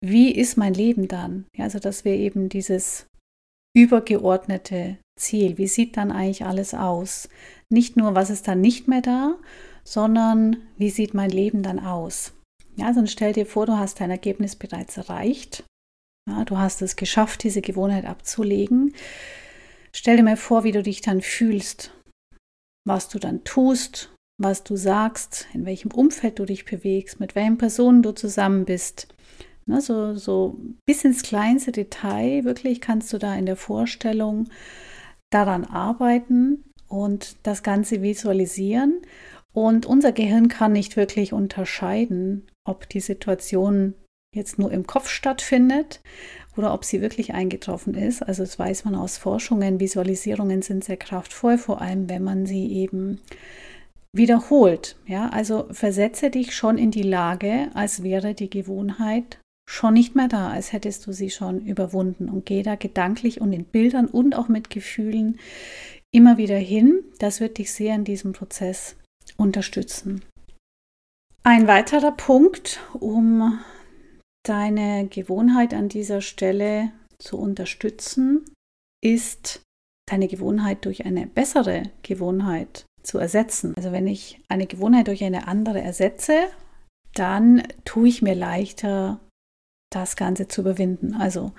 wie 0.00 0.32
ist 0.32 0.56
mein 0.56 0.74
Leben 0.74 1.08
dann? 1.08 1.46
Ja, 1.56 1.64
also, 1.64 1.78
dass 1.78 2.04
wir 2.04 2.12
eben 2.12 2.48
dieses 2.48 3.06
übergeordnete 3.76 4.98
Ziel, 5.18 5.58
wie 5.58 5.66
sieht 5.66 5.96
dann 5.96 6.12
eigentlich 6.12 6.44
alles 6.44 6.72
aus? 6.74 7.28
Nicht 7.68 7.96
nur, 7.96 8.14
was 8.14 8.30
ist 8.30 8.46
dann 8.48 8.60
nicht 8.60 8.86
mehr 8.86 9.02
da, 9.02 9.36
sondern 9.84 10.58
wie 10.76 10.90
sieht 10.90 11.14
mein 11.14 11.30
Leben 11.30 11.62
dann 11.62 11.80
aus? 11.80 12.32
Ja, 12.78 12.94
sonst 12.94 13.10
stell 13.10 13.32
dir 13.32 13.44
vor, 13.44 13.66
du 13.66 13.76
hast 13.76 14.00
dein 14.00 14.10
Ergebnis 14.10 14.54
bereits 14.54 14.96
erreicht. 14.96 15.64
Ja, 16.30 16.44
du 16.44 16.58
hast 16.58 16.80
es 16.80 16.94
geschafft, 16.94 17.42
diese 17.42 17.60
Gewohnheit 17.60 18.04
abzulegen. 18.04 18.94
Stell 19.92 20.16
dir 20.16 20.22
mal 20.22 20.36
vor, 20.36 20.62
wie 20.62 20.70
du 20.70 20.82
dich 20.82 21.00
dann 21.00 21.20
fühlst, 21.20 21.92
was 22.86 23.08
du 23.08 23.18
dann 23.18 23.42
tust, 23.42 24.14
was 24.40 24.62
du 24.62 24.76
sagst, 24.76 25.48
in 25.54 25.66
welchem 25.66 25.90
Umfeld 25.90 26.38
du 26.38 26.44
dich 26.44 26.64
bewegst, 26.66 27.18
mit 27.18 27.34
welchen 27.34 27.58
Personen 27.58 28.02
du 28.02 28.12
zusammen 28.12 28.64
bist. 28.64 29.08
Ne, 29.66 29.80
so, 29.80 30.14
so 30.14 30.60
bis 30.86 31.04
ins 31.04 31.22
kleinste 31.22 31.72
Detail, 31.72 32.44
wirklich 32.44 32.80
kannst 32.80 33.12
du 33.12 33.18
da 33.18 33.34
in 33.34 33.44
der 33.44 33.56
Vorstellung 33.56 34.48
daran 35.30 35.64
arbeiten 35.64 36.64
und 36.86 37.36
das 37.42 37.64
Ganze 37.64 38.02
visualisieren. 38.02 39.02
Und 39.52 39.84
unser 39.84 40.12
Gehirn 40.12 40.46
kann 40.46 40.72
nicht 40.72 40.96
wirklich 40.96 41.32
unterscheiden, 41.32 42.46
ob 42.68 42.88
die 42.88 43.00
Situation 43.00 43.94
jetzt 44.34 44.58
nur 44.58 44.70
im 44.70 44.86
Kopf 44.86 45.08
stattfindet 45.08 46.00
oder 46.56 46.74
ob 46.74 46.84
sie 46.84 47.00
wirklich 47.00 47.34
eingetroffen 47.34 47.94
ist. 47.94 48.22
Also 48.22 48.42
das 48.42 48.58
weiß 48.58 48.84
man 48.84 48.94
aus 48.94 49.16
Forschungen. 49.16 49.80
Visualisierungen 49.80 50.62
sind 50.62 50.84
sehr 50.84 50.96
kraftvoll, 50.96 51.56
vor 51.56 51.80
allem 51.80 52.08
wenn 52.08 52.22
man 52.22 52.46
sie 52.46 52.70
eben 52.72 53.20
wiederholt. 54.12 54.96
Ja, 55.06 55.28
also 55.30 55.66
versetze 55.70 56.30
dich 56.30 56.54
schon 56.54 56.78
in 56.78 56.90
die 56.90 57.02
Lage, 57.02 57.70
als 57.74 58.02
wäre 58.02 58.34
die 58.34 58.50
Gewohnheit 58.50 59.38
schon 59.68 59.94
nicht 59.94 60.14
mehr 60.14 60.28
da, 60.28 60.48
als 60.50 60.72
hättest 60.72 61.06
du 61.06 61.12
sie 61.12 61.30
schon 61.30 61.60
überwunden 61.60 62.28
und 62.28 62.46
geh 62.46 62.62
da 62.62 62.74
gedanklich 62.74 63.40
und 63.40 63.52
in 63.52 63.64
Bildern 63.64 64.06
und 64.06 64.34
auch 64.34 64.48
mit 64.48 64.70
Gefühlen 64.70 65.38
immer 66.10 66.38
wieder 66.38 66.56
hin. 66.56 67.00
Das 67.18 67.40
wird 67.40 67.58
dich 67.58 67.72
sehr 67.72 67.94
in 67.94 68.04
diesem 68.04 68.32
Prozess 68.32 68.96
unterstützen. 69.36 70.22
Ein 71.50 71.66
weiterer 71.66 72.12
Punkt, 72.12 72.78
um 72.92 73.58
deine 74.46 75.08
Gewohnheit 75.08 75.72
an 75.72 75.88
dieser 75.88 76.20
Stelle 76.20 76.92
zu 77.18 77.38
unterstützen, 77.38 78.44
ist 79.02 79.62
deine 80.10 80.28
Gewohnheit 80.28 80.84
durch 80.84 81.06
eine 81.06 81.26
bessere 81.26 81.84
Gewohnheit 82.02 82.84
zu 83.02 83.16
ersetzen. 83.16 83.72
Also 83.78 83.92
wenn 83.92 84.06
ich 84.06 84.42
eine 84.50 84.66
Gewohnheit 84.66 85.08
durch 85.08 85.24
eine 85.24 85.48
andere 85.48 85.80
ersetze, 85.80 86.34
dann 87.14 87.62
tue 87.86 88.08
ich 88.08 88.20
mir 88.20 88.34
leichter, 88.34 89.18
das 89.90 90.16
Ganze 90.16 90.48
zu 90.48 90.60
überwinden. 90.60 91.14
Also 91.14 91.52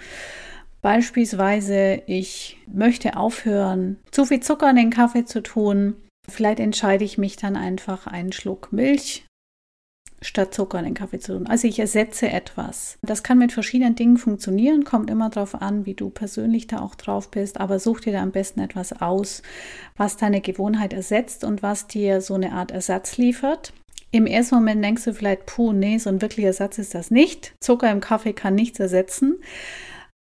beispielsweise, 0.83 2.03
ich 2.05 2.59
möchte 2.67 3.17
aufhören, 3.17 3.97
zu 4.11 4.25
viel 4.25 4.41
Zucker 4.41 4.69
in 4.69 4.75
den 4.75 4.91
Kaffee 4.91 5.25
zu 5.25 5.41
tun. 5.41 5.95
Vielleicht 6.29 6.59
entscheide 6.59 7.03
ich 7.03 7.17
mich 7.17 7.37
dann 7.37 7.55
einfach 7.55 8.05
einen 8.05 8.33
Schluck 8.33 8.71
Milch 8.71 9.25
statt 10.21 10.53
Zucker 10.53 10.79
in 10.79 10.85
den 10.85 10.93
Kaffee 10.93 11.19
zu 11.19 11.37
tun. 11.37 11.47
Also 11.47 11.67
ich 11.67 11.79
ersetze 11.79 12.29
etwas. 12.29 12.97
Das 13.01 13.23
kann 13.23 13.37
mit 13.37 13.51
verschiedenen 13.51 13.95
Dingen 13.95 14.17
funktionieren, 14.17 14.83
kommt 14.83 15.09
immer 15.09 15.29
darauf 15.29 15.61
an, 15.61 15.85
wie 15.85 15.93
du 15.93 16.09
persönlich 16.09 16.67
da 16.67 16.79
auch 16.79 16.95
drauf 16.95 17.31
bist, 17.31 17.59
aber 17.59 17.79
such 17.79 18.01
dir 18.01 18.13
da 18.13 18.21
am 18.21 18.31
besten 18.31 18.59
etwas 18.59 19.01
aus, 19.01 19.41
was 19.97 20.17
deine 20.17 20.41
Gewohnheit 20.41 20.93
ersetzt 20.93 21.43
und 21.43 21.63
was 21.63 21.87
dir 21.87 22.21
so 22.21 22.33
eine 22.33 22.51
Art 22.51 22.71
Ersatz 22.71 23.17
liefert. 23.17 23.73
Im 24.11 24.25
ersten 24.25 24.55
Moment 24.55 24.83
denkst 24.83 25.05
du 25.05 25.13
vielleicht, 25.13 25.45
puh, 25.45 25.71
nee, 25.71 25.97
so 25.99 26.09
ein 26.09 26.21
wirklicher 26.21 26.47
Ersatz 26.47 26.79
ist 26.79 26.95
das 26.95 27.11
nicht. 27.11 27.53
Zucker 27.59 27.91
im 27.91 28.01
Kaffee 28.01 28.33
kann 28.33 28.55
nichts 28.55 28.79
ersetzen. 28.79 29.37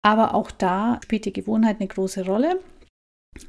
Aber 0.02 0.34
auch 0.34 0.50
da 0.50 1.00
spielt 1.02 1.24
die 1.24 1.32
Gewohnheit 1.32 1.76
eine 1.80 1.88
große 1.88 2.24
Rolle. 2.26 2.60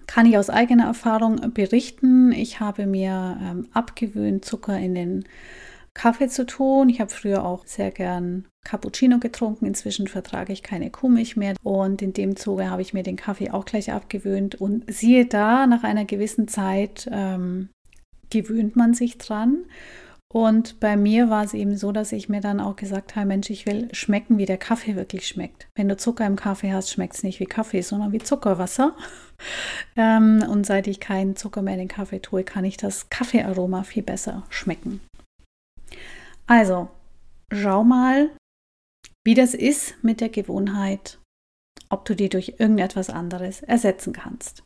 Kann 0.07 0.25
ich 0.25 0.37
aus 0.37 0.49
eigener 0.49 0.85
Erfahrung 0.85 1.53
berichten. 1.53 2.31
Ich 2.31 2.59
habe 2.59 2.85
mir 2.85 3.37
ähm, 3.41 3.67
abgewöhnt, 3.73 4.45
Zucker 4.45 4.77
in 4.77 4.95
den 4.95 5.25
Kaffee 5.93 6.29
zu 6.29 6.45
tun. 6.45 6.89
Ich 6.89 7.01
habe 7.01 7.11
früher 7.11 7.45
auch 7.45 7.65
sehr 7.65 7.91
gern 7.91 8.47
Cappuccino 8.63 9.19
getrunken. 9.19 9.65
Inzwischen 9.65 10.07
vertrage 10.07 10.53
ich 10.53 10.63
keine 10.63 10.89
Kuhmilch 10.89 11.35
mehr. 11.35 11.55
Und 11.63 12.01
in 12.01 12.13
dem 12.13 12.35
Zuge 12.35 12.69
habe 12.69 12.81
ich 12.81 12.93
mir 12.93 13.03
den 13.03 13.17
Kaffee 13.17 13.51
auch 13.51 13.65
gleich 13.65 13.91
abgewöhnt. 13.91 14.55
Und 14.55 14.91
siehe 14.91 15.25
da, 15.25 15.67
nach 15.67 15.83
einer 15.83 16.05
gewissen 16.05 16.47
Zeit 16.47 17.09
ähm, 17.11 17.69
gewöhnt 18.29 18.75
man 18.75 18.93
sich 18.93 19.17
dran. 19.17 19.65
Und 20.33 20.79
bei 20.79 20.95
mir 20.95 21.29
war 21.29 21.43
es 21.43 21.53
eben 21.53 21.75
so, 21.75 21.91
dass 21.91 22.13
ich 22.13 22.29
mir 22.29 22.39
dann 22.39 22.61
auch 22.61 22.77
gesagt 22.77 23.17
habe, 23.17 23.27
Mensch, 23.27 23.49
ich 23.49 23.65
will 23.65 23.89
schmecken, 23.91 24.37
wie 24.37 24.45
der 24.45 24.57
Kaffee 24.57 24.95
wirklich 24.95 25.27
schmeckt. 25.27 25.67
Wenn 25.75 25.89
du 25.89 25.97
Zucker 25.97 26.25
im 26.25 26.37
Kaffee 26.37 26.71
hast, 26.71 26.89
schmeckt 26.89 27.15
es 27.15 27.23
nicht 27.23 27.41
wie 27.41 27.45
Kaffee, 27.45 27.81
sondern 27.81 28.13
wie 28.13 28.19
Zuckerwasser. 28.19 28.95
ähm, 29.97 30.41
und 30.49 30.65
seit 30.65 30.87
ich 30.87 31.01
keinen 31.01 31.35
Zucker 31.35 31.61
mehr 31.61 31.73
in 31.73 31.79
den 31.79 31.87
Kaffee 31.89 32.21
tue, 32.21 32.45
kann 32.45 32.63
ich 32.63 32.77
das 32.77 33.09
Kaffeearoma 33.09 33.83
viel 33.83 34.03
besser 34.03 34.43
schmecken. 34.49 35.01
Also, 36.51 36.89
schau 37.49 37.85
mal, 37.85 38.29
wie 39.23 39.35
das 39.35 39.53
ist 39.53 39.95
mit 40.01 40.19
der 40.19 40.27
Gewohnheit, 40.27 41.17
ob 41.87 42.03
du 42.03 42.13
die 42.13 42.27
durch 42.27 42.55
irgendetwas 42.57 43.09
anderes 43.09 43.61
ersetzen 43.61 44.11
kannst. 44.11 44.61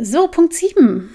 So, 0.00 0.28
Punkt 0.28 0.54
7. 0.54 1.14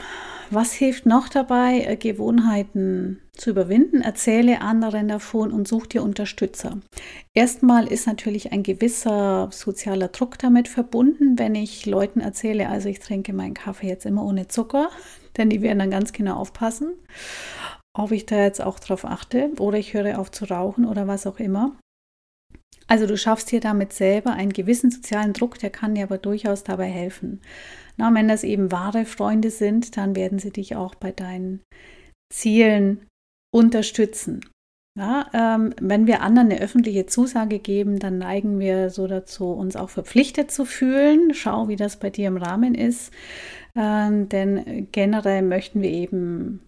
Was 0.51 0.73
hilft 0.73 1.07
noch 1.07 1.27
dabei, 1.27 1.85
äh, 1.87 1.95
Gewohnheiten 1.95 3.19
zu 3.33 3.49
überwinden? 3.49 4.01
Erzähle 4.01 4.61
anderen 4.61 5.07
davon 5.07 5.51
und 5.51 5.67
such 5.67 5.87
dir 5.87 6.03
Unterstützer. 6.03 6.79
Erstmal 7.33 7.87
ist 7.87 8.05
natürlich 8.05 8.51
ein 8.51 8.61
gewisser 8.61 9.49
sozialer 9.51 10.09
Druck 10.09 10.37
damit 10.37 10.67
verbunden, 10.67 11.39
wenn 11.39 11.55
ich 11.55 11.87
Leuten 11.87 12.19
erzähle, 12.19 12.69
also 12.69 12.89
ich 12.89 12.99
trinke 12.99 13.33
meinen 13.33 13.55
Kaffee 13.55 13.87
jetzt 13.87 14.05
immer 14.05 14.23
ohne 14.23 14.47
Zucker, 14.49 14.91
denn 15.37 15.49
die 15.49 15.63
werden 15.63 15.79
dann 15.79 15.89
ganz 15.89 16.13
genau 16.13 16.35
aufpassen, 16.35 16.93
ob 17.97 18.11
ich 18.11 18.25
da 18.25 18.43
jetzt 18.43 18.61
auch 18.61 18.79
drauf 18.79 19.05
achte 19.05 19.51
oder 19.59 19.77
ich 19.77 19.93
höre 19.93 20.19
auf 20.19 20.31
zu 20.31 20.45
rauchen 20.45 20.85
oder 20.85 21.07
was 21.07 21.27
auch 21.27 21.39
immer. 21.39 21.77
Also 22.87 23.05
du 23.05 23.17
schaffst 23.17 23.51
dir 23.51 23.59
damit 23.59 23.93
selber 23.93 24.33
einen 24.33 24.51
gewissen 24.51 24.89
sozialen 24.89 25.33
Druck, 25.33 25.59
der 25.59 25.69
kann 25.69 25.93
dir 25.93 26.03
aber 26.03 26.17
durchaus 26.17 26.63
dabei 26.63 26.87
helfen. 26.87 27.41
Na, 27.97 28.13
wenn 28.13 28.27
das 28.27 28.43
eben 28.43 28.71
wahre 28.71 29.05
Freunde 29.05 29.51
sind, 29.51 29.95
dann 29.95 30.15
werden 30.15 30.39
sie 30.39 30.51
dich 30.51 30.75
auch 30.75 30.95
bei 30.95 31.11
deinen 31.11 31.61
Zielen 32.33 33.05
unterstützen. 33.53 34.41
Ja, 34.97 35.29
ähm, 35.33 35.73
wenn 35.79 36.07
wir 36.07 36.21
anderen 36.21 36.51
eine 36.51 36.61
öffentliche 36.61 37.05
Zusage 37.05 37.59
geben, 37.59 37.99
dann 37.99 38.17
neigen 38.17 38.59
wir 38.59 38.89
so 38.89 39.07
dazu, 39.07 39.51
uns 39.51 39.75
auch 39.75 39.89
verpflichtet 39.89 40.51
zu 40.51 40.65
fühlen. 40.65 41.33
Schau, 41.33 41.67
wie 41.67 41.75
das 41.75 41.99
bei 41.99 42.09
dir 42.09 42.27
im 42.27 42.37
Rahmen 42.37 42.75
ist. 42.75 43.13
Ähm, 43.75 44.27
denn 44.29 44.87
generell 44.91 45.41
möchten 45.43 45.81
wir 45.81 45.91
eben, 45.91 46.65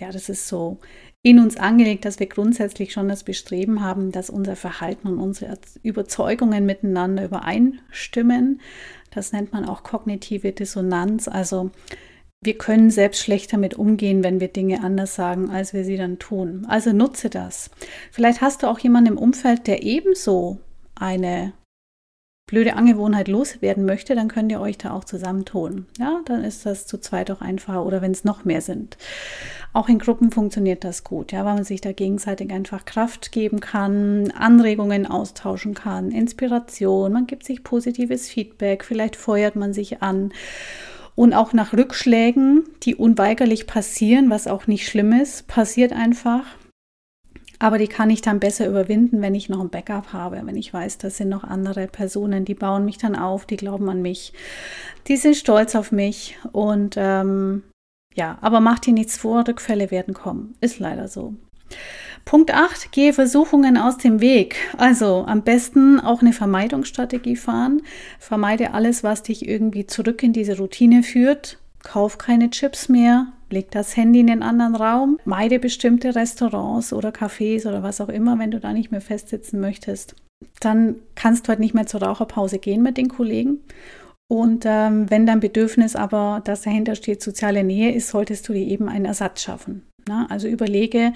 ja, 0.00 0.10
das 0.10 0.28
ist 0.28 0.48
so 0.48 0.78
in 1.22 1.38
uns 1.40 1.56
angelegt, 1.56 2.04
dass 2.04 2.20
wir 2.20 2.26
grundsätzlich 2.26 2.92
schon 2.92 3.08
das 3.08 3.24
Bestreben 3.24 3.82
haben, 3.82 4.12
dass 4.12 4.30
unser 4.30 4.56
Verhalten 4.56 5.08
und 5.08 5.18
unsere 5.18 5.58
Überzeugungen 5.82 6.64
miteinander 6.64 7.24
übereinstimmen. 7.24 8.60
Das 9.10 9.32
nennt 9.32 9.52
man 9.52 9.64
auch 9.64 9.82
kognitive 9.82 10.52
Dissonanz. 10.52 11.28
Also 11.28 11.70
wir 12.40 12.56
können 12.56 12.90
selbst 12.90 13.20
schlecht 13.20 13.52
damit 13.52 13.74
umgehen, 13.74 14.22
wenn 14.22 14.40
wir 14.40 14.48
Dinge 14.48 14.84
anders 14.84 15.16
sagen, 15.16 15.50
als 15.50 15.72
wir 15.72 15.84
sie 15.84 15.96
dann 15.96 16.18
tun. 16.18 16.66
Also 16.68 16.92
nutze 16.92 17.30
das. 17.30 17.70
Vielleicht 18.12 18.40
hast 18.40 18.62
du 18.62 18.68
auch 18.68 18.78
jemanden 18.78 19.12
im 19.12 19.18
Umfeld, 19.18 19.66
der 19.66 19.82
ebenso 19.82 20.58
eine 20.94 21.52
blöde 22.48 22.74
Angewohnheit 22.74 23.28
loswerden 23.28 23.84
möchte, 23.84 24.16
dann 24.16 24.26
könnt 24.26 24.50
ihr 24.50 24.60
euch 24.60 24.78
da 24.78 24.92
auch 24.92 25.04
zusammentun. 25.04 25.86
Ja, 25.98 26.20
dann 26.24 26.42
ist 26.42 26.66
das 26.66 26.86
zu 26.86 26.98
zweit 26.98 27.30
auch 27.30 27.40
einfacher 27.40 27.86
oder 27.86 28.02
wenn 28.02 28.10
es 28.10 28.24
noch 28.24 28.44
mehr 28.44 28.62
sind. 28.62 28.98
Auch 29.72 29.88
in 29.88 29.98
Gruppen 30.00 30.32
funktioniert 30.32 30.82
das 30.82 31.04
gut, 31.04 31.30
ja, 31.30 31.44
weil 31.44 31.54
man 31.54 31.64
sich 31.64 31.80
da 31.80 31.92
gegenseitig 31.92 32.50
einfach 32.50 32.86
Kraft 32.86 33.30
geben 33.30 33.60
kann, 33.60 34.32
Anregungen 34.32 35.06
austauschen 35.06 35.74
kann, 35.74 36.10
Inspiration, 36.10 37.12
man 37.12 37.26
gibt 37.26 37.44
sich 37.44 37.62
positives 37.62 38.28
Feedback, 38.28 38.82
vielleicht 38.82 39.14
feuert 39.14 39.54
man 39.54 39.72
sich 39.72 40.02
an. 40.02 40.32
Und 41.14 41.34
auch 41.34 41.52
nach 41.52 41.72
Rückschlägen, 41.72 42.64
die 42.82 42.94
unweigerlich 42.94 43.66
passieren, 43.66 44.30
was 44.30 44.46
auch 44.46 44.66
nicht 44.66 44.88
schlimm 44.88 45.12
ist, 45.12 45.48
passiert 45.48 45.92
einfach. 45.92 46.44
Aber 47.58 47.78
die 47.78 47.88
kann 47.88 48.10
ich 48.10 48.20
dann 48.20 48.40
besser 48.40 48.68
überwinden, 48.68 49.20
wenn 49.20 49.34
ich 49.34 49.48
noch 49.48 49.60
ein 49.60 49.70
Backup 49.70 50.12
habe, 50.12 50.40
wenn 50.44 50.56
ich 50.56 50.72
weiß, 50.72 50.98
das 50.98 51.16
sind 51.16 51.28
noch 51.28 51.44
andere 51.44 51.88
Personen, 51.88 52.44
die 52.44 52.54
bauen 52.54 52.84
mich 52.84 52.98
dann 52.98 53.16
auf, 53.16 53.46
die 53.46 53.56
glauben 53.56 53.88
an 53.88 54.00
mich, 54.00 54.32
die 55.08 55.16
sind 55.16 55.36
stolz 55.36 55.74
auf 55.74 55.90
mich 55.90 56.38
und 56.52 56.94
ähm, 56.96 57.64
ja, 58.14 58.38
aber 58.40 58.60
mach 58.60 58.78
dir 58.78 58.92
nichts 58.92 59.16
vor, 59.16 59.46
Rückfälle 59.46 59.90
werden 59.90 60.14
kommen. 60.14 60.54
Ist 60.60 60.78
leider 60.78 61.08
so. 61.08 61.34
Punkt 62.24 62.52
8, 62.52 62.92
gehe 62.92 63.12
Versuchungen 63.12 63.76
aus 63.76 63.96
dem 63.96 64.20
Weg. 64.20 64.56
Also 64.76 65.24
am 65.26 65.42
besten 65.42 66.00
auch 66.00 66.20
eine 66.20 66.32
Vermeidungsstrategie 66.32 67.36
fahren. 67.36 67.82
Vermeide 68.18 68.74
alles, 68.74 69.02
was 69.02 69.22
dich 69.22 69.48
irgendwie 69.48 69.86
zurück 69.86 70.22
in 70.22 70.32
diese 70.32 70.58
Routine 70.58 71.02
führt. 71.02 71.58
Kauf 71.82 72.18
keine 72.18 72.50
Chips 72.50 72.88
mehr, 72.88 73.28
leg 73.50 73.70
das 73.70 73.96
Handy 73.96 74.20
in 74.20 74.26
den 74.26 74.42
anderen 74.42 74.74
Raum, 74.74 75.18
meide 75.24 75.58
bestimmte 75.58 76.14
Restaurants 76.14 76.92
oder 76.92 77.10
Cafés 77.10 77.66
oder 77.66 77.82
was 77.82 78.00
auch 78.00 78.08
immer, 78.08 78.38
wenn 78.38 78.50
du 78.50 78.60
da 78.60 78.72
nicht 78.72 78.90
mehr 78.90 79.00
festsitzen 79.00 79.60
möchtest. 79.60 80.14
Dann 80.60 80.96
kannst 81.14 81.46
du 81.46 81.48
halt 81.48 81.60
nicht 81.60 81.74
mehr 81.74 81.86
zur 81.86 82.02
Raucherpause 82.02 82.58
gehen 82.58 82.82
mit 82.82 82.96
den 82.96 83.08
Kollegen 83.08 83.60
und 84.30 84.64
ähm, 84.66 85.10
wenn 85.10 85.26
dein 85.26 85.40
Bedürfnis 85.40 85.96
aber, 85.96 86.42
das 86.44 86.62
dahinter 86.62 86.94
steht, 86.94 87.22
soziale 87.22 87.64
Nähe 87.64 87.92
ist, 87.92 88.08
solltest 88.08 88.48
du 88.48 88.52
dir 88.52 88.66
eben 88.66 88.88
einen 88.88 89.06
Ersatz 89.06 89.42
schaffen. 89.42 89.86
Ne? 90.06 90.26
Also 90.28 90.48
überlege, 90.48 91.14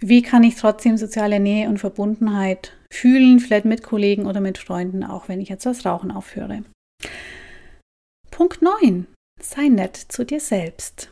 wie 0.00 0.22
kann 0.22 0.44
ich 0.44 0.56
trotzdem 0.56 0.98
soziale 0.98 1.40
Nähe 1.40 1.68
und 1.68 1.78
Verbundenheit 1.78 2.76
fühlen, 2.92 3.40
vielleicht 3.40 3.64
mit 3.64 3.82
Kollegen 3.82 4.26
oder 4.26 4.40
mit 4.40 4.58
Freunden, 4.58 5.02
auch 5.02 5.28
wenn 5.28 5.40
ich 5.40 5.48
jetzt 5.48 5.64
das 5.64 5.86
Rauchen 5.86 6.10
aufhöre. 6.10 6.62
Punkt 8.30 8.60
9. 8.60 9.06
Sei 9.40 9.68
nett 9.68 9.96
zu 9.96 10.24
dir 10.24 10.40
selbst. 10.40 11.11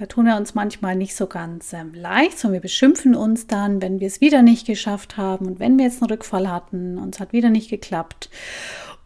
Da 0.00 0.06
tun 0.06 0.24
wir 0.24 0.38
uns 0.38 0.54
manchmal 0.54 0.96
nicht 0.96 1.14
so 1.14 1.26
ganz 1.26 1.74
ähm, 1.74 1.92
leicht, 1.92 2.38
sondern 2.38 2.54
wir 2.54 2.62
beschimpfen 2.62 3.14
uns 3.14 3.46
dann, 3.46 3.82
wenn 3.82 4.00
wir 4.00 4.06
es 4.06 4.22
wieder 4.22 4.40
nicht 4.40 4.66
geschafft 4.66 5.18
haben 5.18 5.44
und 5.44 5.60
wenn 5.60 5.76
wir 5.76 5.84
jetzt 5.84 6.00
einen 6.00 6.10
Rückfall 6.10 6.50
hatten 6.50 6.96
und 6.96 7.14
es 7.14 7.20
hat 7.20 7.34
wieder 7.34 7.50
nicht 7.50 7.68
geklappt. 7.68 8.30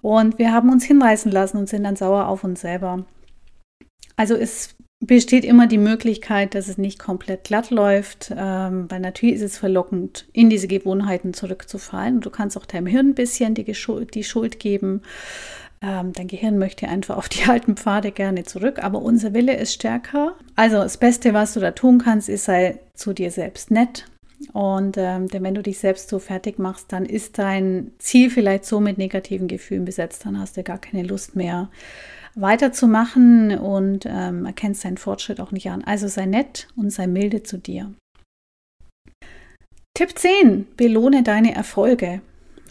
Und 0.02 0.38
wir 0.38 0.52
haben 0.52 0.70
uns 0.70 0.84
hinreißen 0.84 1.32
lassen 1.32 1.56
und 1.56 1.68
sind 1.68 1.82
dann 1.82 1.96
sauer 1.96 2.28
auf 2.28 2.44
uns 2.44 2.60
selber. 2.60 3.04
Also 4.14 4.36
es 4.36 4.76
besteht 5.00 5.44
immer 5.44 5.66
die 5.66 5.78
Möglichkeit, 5.78 6.54
dass 6.54 6.68
es 6.68 6.78
nicht 6.78 7.00
komplett 7.00 7.42
glatt 7.42 7.70
läuft, 7.70 8.32
ähm, 8.36 8.88
weil 8.88 9.00
natürlich 9.00 9.34
ist 9.34 9.42
es 9.42 9.58
verlockend, 9.58 10.28
in 10.32 10.48
diese 10.48 10.68
Gewohnheiten 10.68 11.34
zurückzufallen. 11.34 12.16
Und 12.16 12.26
du 12.26 12.30
kannst 12.30 12.56
auch 12.56 12.66
deinem 12.66 12.86
Hirn 12.86 13.08
ein 13.08 13.14
bisschen 13.16 13.54
die, 13.54 13.64
die 13.64 14.24
Schuld 14.24 14.60
geben. 14.60 15.02
Ähm, 15.84 16.12
dein 16.14 16.28
Gehirn 16.28 16.58
möchte 16.58 16.88
einfach 16.88 17.16
auf 17.16 17.28
die 17.28 17.44
alten 17.48 17.76
Pfade 17.76 18.10
gerne 18.12 18.44
zurück, 18.44 18.82
aber 18.82 19.02
unser 19.02 19.34
Wille 19.34 19.56
ist 19.56 19.74
stärker. 19.74 20.34
Also 20.56 20.76
das 20.76 20.96
Beste, 20.96 21.34
was 21.34 21.54
du 21.54 21.60
da 21.60 21.72
tun 21.72 21.98
kannst, 21.98 22.28
ist, 22.28 22.44
sei 22.44 22.78
zu 22.94 23.12
dir 23.12 23.30
selbst 23.30 23.70
nett, 23.70 24.06
und 24.52 24.96
ähm, 24.98 25.28
denn 25.28 25.42
wenn 25.42 25.54
du 25.54 25.62
dich 25.62 25.78
selbst 25.78 26.08
so 26.08 26.18
fertig 26.18 26.58
machst, 26.58 26.92
dann 26.92 27.06
ist 27.06 27.38
dein 27.38 27.92
Ziel 27.98 28.30
vielleicht 28.30 28.64
so 28.64 28.80
mit 28.80 28.98
negativen 28.98 29.48
Gefühlen 29.48 29.84
besetzt, 29.84 30.26
dann 30.26 30.38
hast 30.38 30.56
du 30.56 30.62
gar 30.62 30.78
keine 30.78 31.02
Lust 31.02 31.36
mehr 31.36 31.70
weiterzumachen 32.34 33.58
und 33.58 34.06
ähm, 34.06 34.44
erkennst 34.44 34.84
deinen 34.84 34.96
Fortschritt 34.96 35.40
auch 35.40 35.52
nicht 35.52 35.70
an. 35.70 35.84
Also 35.84 36.08
sei 36.08 36.26
nett 36.26 36.68
und 36.76 36.90
sei 36.90 37.06
milde 37.06 37.42
zu 37.42 37.58
dir. 37.58 37.92
Tipp 39.96 40.18
10. 40.18 40.66
Belohne 40.76 41.22
deine 41.22 41.54
Erfolge. 41.54 42.20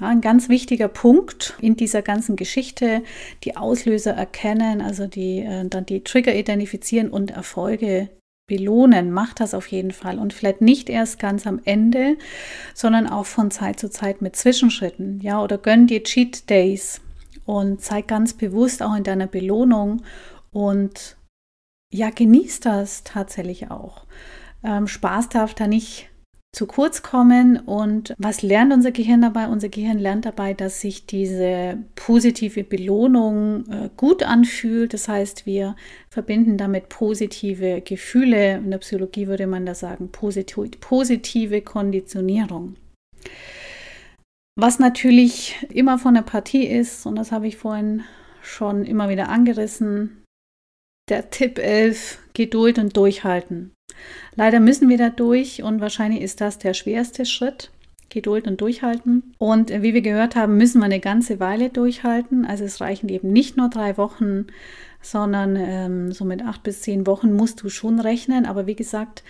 Ja, 0.04 0.10
ein 0.10 0.20
ganz 0.20 0.50
wichtiger 0.50 0.90
Punkt 0.90 1.54
in 1.62 1.78
dieser 1.78 2.02
ganzen 2.02 2.36
Geschichte, 2.36 3.04
die 3.46 3.56
Auslöser 3.56 4.12
erkennen, 4.12 4.82
also 4.82 5.08
die, 5.08 5.40
äh, 5.40 5.66
dann 5.70 5.86
die 5.86 6.04
Trigger 6.04 6.36
identifizieren 6.36 7.10
und 7.10 7.32
Erfolge 7.32 8.10
belohnen, 8.46 9.14
mach 9.14 9.34
das 9.34 9.54
auf 9.54 9.68
jeden 9.68 9.92
Fall. 9.92 10.20
Und 10.20 10.34
vielleicht 10.34 10.60
nicht 10.60 10.90
erst 10.90 11.20
ganz 11.20 11.48
am 11.48 11.62
Ende, 11.64 12.18
sondern 12.74 13.08
auch 13.08 13.26
von 13.26 13.50
Zeit 13.50 13.80
zu 13.80 13.90
Zeit 13.90 14.22
mit 14.22 14.36
Zwischenschritten, 14.36 15.22
ja, 15.22 15.42
oder 15.42 15.58
gönn 15.58 15.88
dir 15.88 16.04
Cheat 16.04 16.50
Days 16.50 17.00
und 17.46 17.80
zeig 17.80 18.10
ganz 18.10 18.34
bewusst 18.34 18.84
auch 18.84 18.98
in 18.98 19.06
deiner 19.06 19.28
Belohnung 19.28 20.04
und 20.52 21.16
ja, 21.94 22.10
genieß 22.10 22.60
das 22.60 23.06
tatsächlich 23.06 23.72
auch. 23.72 24.06
Ähm, 24.66 24.86
Spaß 24.86 25.30
darf 25.30 25.54
da 25.54 25.66
nicht 25.66 26.10
zu 26.54 26.68
kurz 26.68 27.02
kommen. 27.02 27.58
Und 27.58 28.14
was 28.18 28.42
lernt 28.42 28.72
unser 28.72 28.92
Gehirn 28.92 29.22
dabei? 29.22 29.48
Unser 29.48 29.70
Gehirn 29.70 30.00
lernt 30.00 30.26
dabei, 30.26 30.54
dass 30.54 30.80
sich 30.80 31.06
diese 31.06 31.80
positive 31.96 32.64
Belohnung 32.64 33.66
äh, 33.70 33.90
gut 33.98 34.24
anfühlt. 34.24 34.94
Das 34.94 35.10
heißt, 35.10 35.46
wir 35.46 35.76
verbinden 36.10 36.58
damit 36.58 36.90
positive 36.90 37.82
Gefühle. 37.82 38.58
In 38.58 38.72
der 38.72 38.78
Psychologie 38.78 39.28
würde 39.28 39.48
man 39.48 39.66
da 39.66 39.76
sagen, 39.76 40.10
positiv, 40.12 40.80
positive 40.80 41.62
Konditionierung. 41.62 42.76
Was 44.56 44.78
natürlich 44.78 45.56
immer 45.74 45.98
von 45.98 46.14
der 46.14 46.22
Partie 46.22 46.68
ist, 46.68 47.08
und 47.08 47.16
das 47.16 47.32
habe 47.32 47.48
ich 47.48 47.58
vorhin 47.58 48.04
schon 48.44 48.86
immer 48.86 49.10
wieder 49.10 49.30
angerissen, 49.30 50.23
der 51.10 51.30
Tipp 51.30 51.60
11, 51.60 52.20
Geduld 52.34 52.80
und 52.80 52.96
Durchhalten. 52.96 53.74
Leider 54.36 54.60
müssen 54.60 54.90
wir 54.90 54.98
da 54.98 55.10
durch 55.10 55.64
und 55.64 55.82
wahrscheinlich 55.82 56.22
ist 56.22 56.42
das 56.42 56.58
der 56.58 56.74
schwerste 56.74 57.26
Schritt. 57.26 57.72
Geduld 58.10 58.48
und 58.48 58.62
durchhalten. 58.62 59.34
Und 59.40 59.72
wie 59.72 59.96
wir 59.96 60.02
gehört 60.02 60.36
haben, 60.36 60.56
müssen 60.58 60.80
wir 60.80 60.86
eine 60.86 61.00
ganze 61.00 61.40
Weile 61.40 61.70
durchhalten. 61.70 62.46
Also 62.46 62.64
es 62.64 62.80
reichen 62.80 63.10
eben 63.10 63.34
nicht 63.34 63.58
nur 63.58 63.70
drei 63.70 63.98
Wochen, 63.98 64.46
sondern 65.02 65.56
ähm, 65.56 66.12
so 66.12 66.24
mit 66.24 66.44
acht 66.44 66.62
bis 66.62 66.84
zehn 66.84 67.08
Wochen 67.08 67.34
musst 67.34 67.64
du 67.64 67.70
schon 67.70 68.00
rechnen. 68.00 68.46
Aber 68.46 68.68
wie 68.68 68.76
gesagt, 68.76 69.24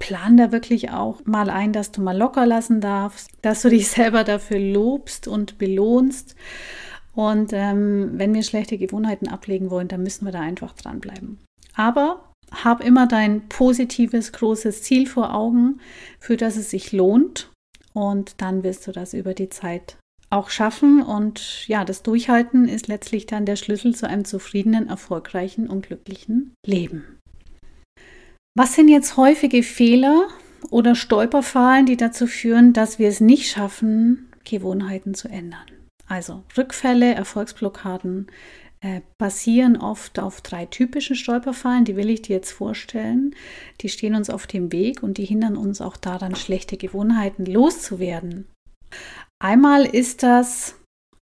plan 0.00 0.36
da 0.36 0.50
wirklich 0.50 0.90
auch 0.90 1.20
mal 1.24 1.48
ein, 1.48 1.72
dass 1.72 1.92
du 1.92 2.02
mal 2.02 2.16
locker 2.16 2.44
lassen 2.44 2.80
darfst, 2.80 3.30
dass 3.42 3.62
du 3.62 3.68
dich 3.68 3.88
selber 3.88 4.24
dafür 4.24 4.58
lobst 4.58 5.28
und 5.28 5.56
belohnst. 5.58 6.34
Und 7.14 7.52
ähm, 7.52 8.12
wenn 8.14 8.34
wir 8.34 8.42
schlechte 8.42 8.78
Gewohnheiten 8.78 9.28
ablegen 9.28 9.70
wollen, 9.70 9.88
dann 9.88 10.02
müssen 10.02 10.24
wir 10.24 10.32
da 10.32 10.40
einfach 10.40 10.72
dranbleiben. 10.74 11.38
Aber 11.74 12.30
hab 12.50 12.84
immer 12.84 13.06
dein 13.06 13.48
positives, 13.48 14.32
großes 14.32 14.82
Ziel 14.82 15.06
vor 15.06 15.34
Augen, 15.34 15.80
für 16.18 16.36
das 16.36 16.56
es 16.56 16.70
sich 16.70 16.92
lohnt. 16.92 17.50
Und 17.92 18.40
dann 18.40 18.62
wirst 18.62 18.86
du 18.86 18.92
das 18.92 19.14
über 19.14 19.34
die 19.34 19.48
Zeit 19.48 19.96
auch 20.30 20.50
schaffen. 20.50 21.02
Und 21.02 21.66
ja, 21.68 21.84
das 21.84 22.02
Durchhalten 22.02 22.68
ist 22.68 22.88
letztlich 22.88 23.26
dann 23.26 23.46
der 23.46 23.56
Schlüssel 23.56 23.94
zu 23.94 24.08
einem 24.08 24.24
zufriedenen, 24.24 24.88
erfolgreichen 24.88 25.68
und 25.68 25.86
glücklichen 25.86 26.54
Leben. 26.64 27.18
Was 28.56 28.74
sind 28.74 28.88
jetzt 28.88 29.16
häufige 29.16 29.62
Fehler 29.62 30.28
oder 30.70 30.94
Stolperfallen, 30.94 31.86
die 31.86 31.96
dazu 31.96 32.26
führen, 32.26 32.72
dass 32.72 32.98
wir 32.98 33.08
es 33.08 33.20
nicht 33.20 33.50
schaffen, 33.50 34.28
Gewohnheiten 34.44 35.14
zu 35.14 35.28
ändern? 35.28 35.66
Also 36.10 36.42
Rückfälle, 36.56 37.14
Erfolgsblockaden, 37.14 38.26
äh, 38.80 39.02
basieren 39.18 39.76
oft 39.76 40.18
auf 40.18 40.40
drei 40.40 40.66
typischen 40.66 41.14
Stolperfallen, 41.14 41.84
die 41.84 41.96
will 41.96 42.10
ich 42.10 42.22
dir 42.22 42.36
jetzt 42.36 42.50
vorstellen. 42.50 43.36
Die 43.80 43.88
stehen 43.88 44.16
uns 44.16 44.28
auf 44.28 44.46
dem 44.46 44.72
Weg 44.72 45.02
und 45.02 45.18
die 45.18 45.24
hindern 45.24 45.56
uns 45.56 45.80
auch 45.80 45.96
daran, 45.96 46.34
schlechte 46.34 46.76
Gewohnheiten 46.76 47.46
loszuwerden. 47.46 48.48
Einmal 49.38 49.86
ist 49.86 50.24
das, 50.24 50.74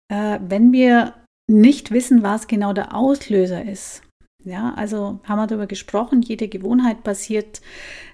äh, 0.10 0.40
wenn 0.48 0.72
wir 0.72 1.16
nicht 1.50 1.92
wissen, 1.92 2.24
was 2.24 2.48
genau 2.48 2.72
der 2.72 2.96
Auslöser 2.96 3.66
ist. 3.66 4.04
Ja, 4.46 4.74
also 4.76 5.20
haben 5.26 5.40
wir 5.40 5.48
darüber 5.48 5.68
gesprochen, 5.68 6.22
jede 6.22 6.48
Gewohnheit 6.48 7.04
basiert 7.04 7.62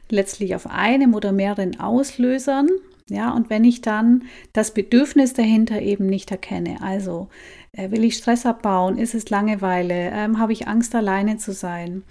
letztlich 0.10 0.56
auf 0.56 0.66
einem 0.66 1.14
oder 1.14 1.32
mehreren 1.32 1.80
Auslösern. 1.80 2.70
Ja, 3.10 3.34
und 3.34 3.50
wenn 3.50 3.64
ich 3.66 3.82
dann 3.82 4.24
das 4.54 4.74
Bedürfnis 4.74 5.34
dahinter 5.34 5.82
eben 5.82 6.06
nicht 6.06 6.32
erkenne, 6.32 6.82
also 6.82 7.30
äh, 7.74 7.92
will 7.92 8.04
ich 8.04 8.16
Stress 8.16 8.46
abbauen, 8.46 8.98
ist 8.98 9.14
es 9.14 9.30
Langeweile, 9.30 10.12
ähm, 10.12 10.40
habe 10.40 10.54
ich 10.54 10.68
Angst, 10.68 10.96
alleine 10.96 11.38
zu 11.38 11.52
sein, 11.52 12.04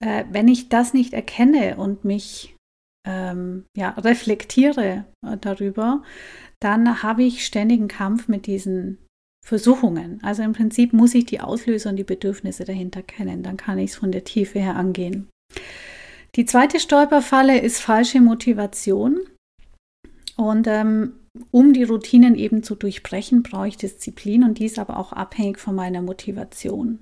äh, 0.00 0.24
wenn 0.30 0.48
ich 0.48 0.68
das 0.68 0.94
nicht 0.94 1.12
erkenne 1.12 1.76
und 1.76 2.04
mich 2.04 2.56
ähm, 3.06 3.64
ja, 3.76 3.90
reflektiere 3.90 5.04
äh, 5.26 5.36
darüber, 5.38 6.02
dann 6.60 7.02
habe 7.02 7.22
ich 7.22 7.44
ständigen 7.44 7.88
Kampf 7.88 8.28
mit 8.28 8.46
diesen 8.46 8.98
Versuchungen. 9.44 10.20
Also 10.22 10.42
im 10.42 10.52
Prinzip 10.52 10.92
muss 10.92 11.14
ich 11.14 11.24
die 11.24 11.40
Auslöser 11.40 11.90
und 11.90 11.96
die 11.96 12.04
Bedürfnisse 12.04 12.64
dahinter 12.64 13.02
kennen, 13.02 13.42
dann 13.42 13.56
kann 13.56 13.78
ich 13.78 13.90
es 13.90 13.96
von 13.96 14.12
der 14.12 14.24
Tiefe 14.24 14.58
her 14.58 14.76
angehen. 14.76 15.28
Die 16.36 16.44
zweite 16.44 16.78
Stolperfalle 16.78 17.58
ist 17.58 17.80
falsche 17.80 18.20
Motivation. 18.20 19.20
Und 20.40 20.66
ähm, 20.68 21.12
um 21.50 21.74
die 21.74 21.82
Routinen 21.82 22.34
eben 22.34 22.62
zu 22.62 22.74
durchbrechen, 22.74 23.42
brauche 23.42 23.68
ich 23.68 23.76
Disziplin 23.76 24.42
und 24.42 24.58
dies 24.58 24.78
aber 24.78 24.98
auch 24.98 25.12
abhängig 25.12 25.58
von 25.58 25.74
meiner 25.74 26.00
Motivation. 26.00 27.00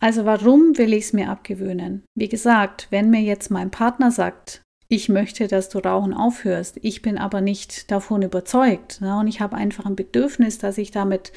Also 0.00 0.26
warum 0.26 0.76
will 0.76 0.92
ich 0.92 1.04
es 1.04 1.12
mir 1.14 1.30
abgewöhnen? 1.30 2.04
Wie 2.14 2.28
gesagt, 2.28 2.88
wenn 2.90 3.08
mir 3.08 3.22
jetzt 3.22 3.50
mein 3.50 3.70
Partner 3.70 4.10
sagt, 4.10 4.60
ich 4.90 5.08
möchte, 5.08 5.48
dass 5.48 5.70
du 5.70 5.78
Rauchen 5.78 6.12
aufhörst, 6.12 6.78
ich 6.82 7.00
bin 7.00 7.16
aber 7.16 7.40
nicht 7.40 7.90
davon 7.90 8.20
überzeugt 8.20 9.00
ne, 9.00 9.18
und 9.18 9.28
ich 9.28 9.40
habe 9.40 9.56
einfach 9.56 9.86
ein 9.86 9.96
Bedürfnis, 9.96 10.58
dass 10.58 10.76
ich 10.76 10.90
damit 10.90 11.32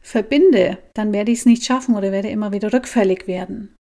verbinde, 0.00 0.78
dann 0.94 1.12
werde 1.12 1.32
ich 1.32 1.40
es 1.40 1.46
nicht 1.46 1.64
schaffen 1.64 1.94
oder 1.94 2.12
werde 2.12 2.28
immer 2.28 2.52
wieder 2.52 2.72
rückfällig 2.72 3.26
werden. 3.26 3.74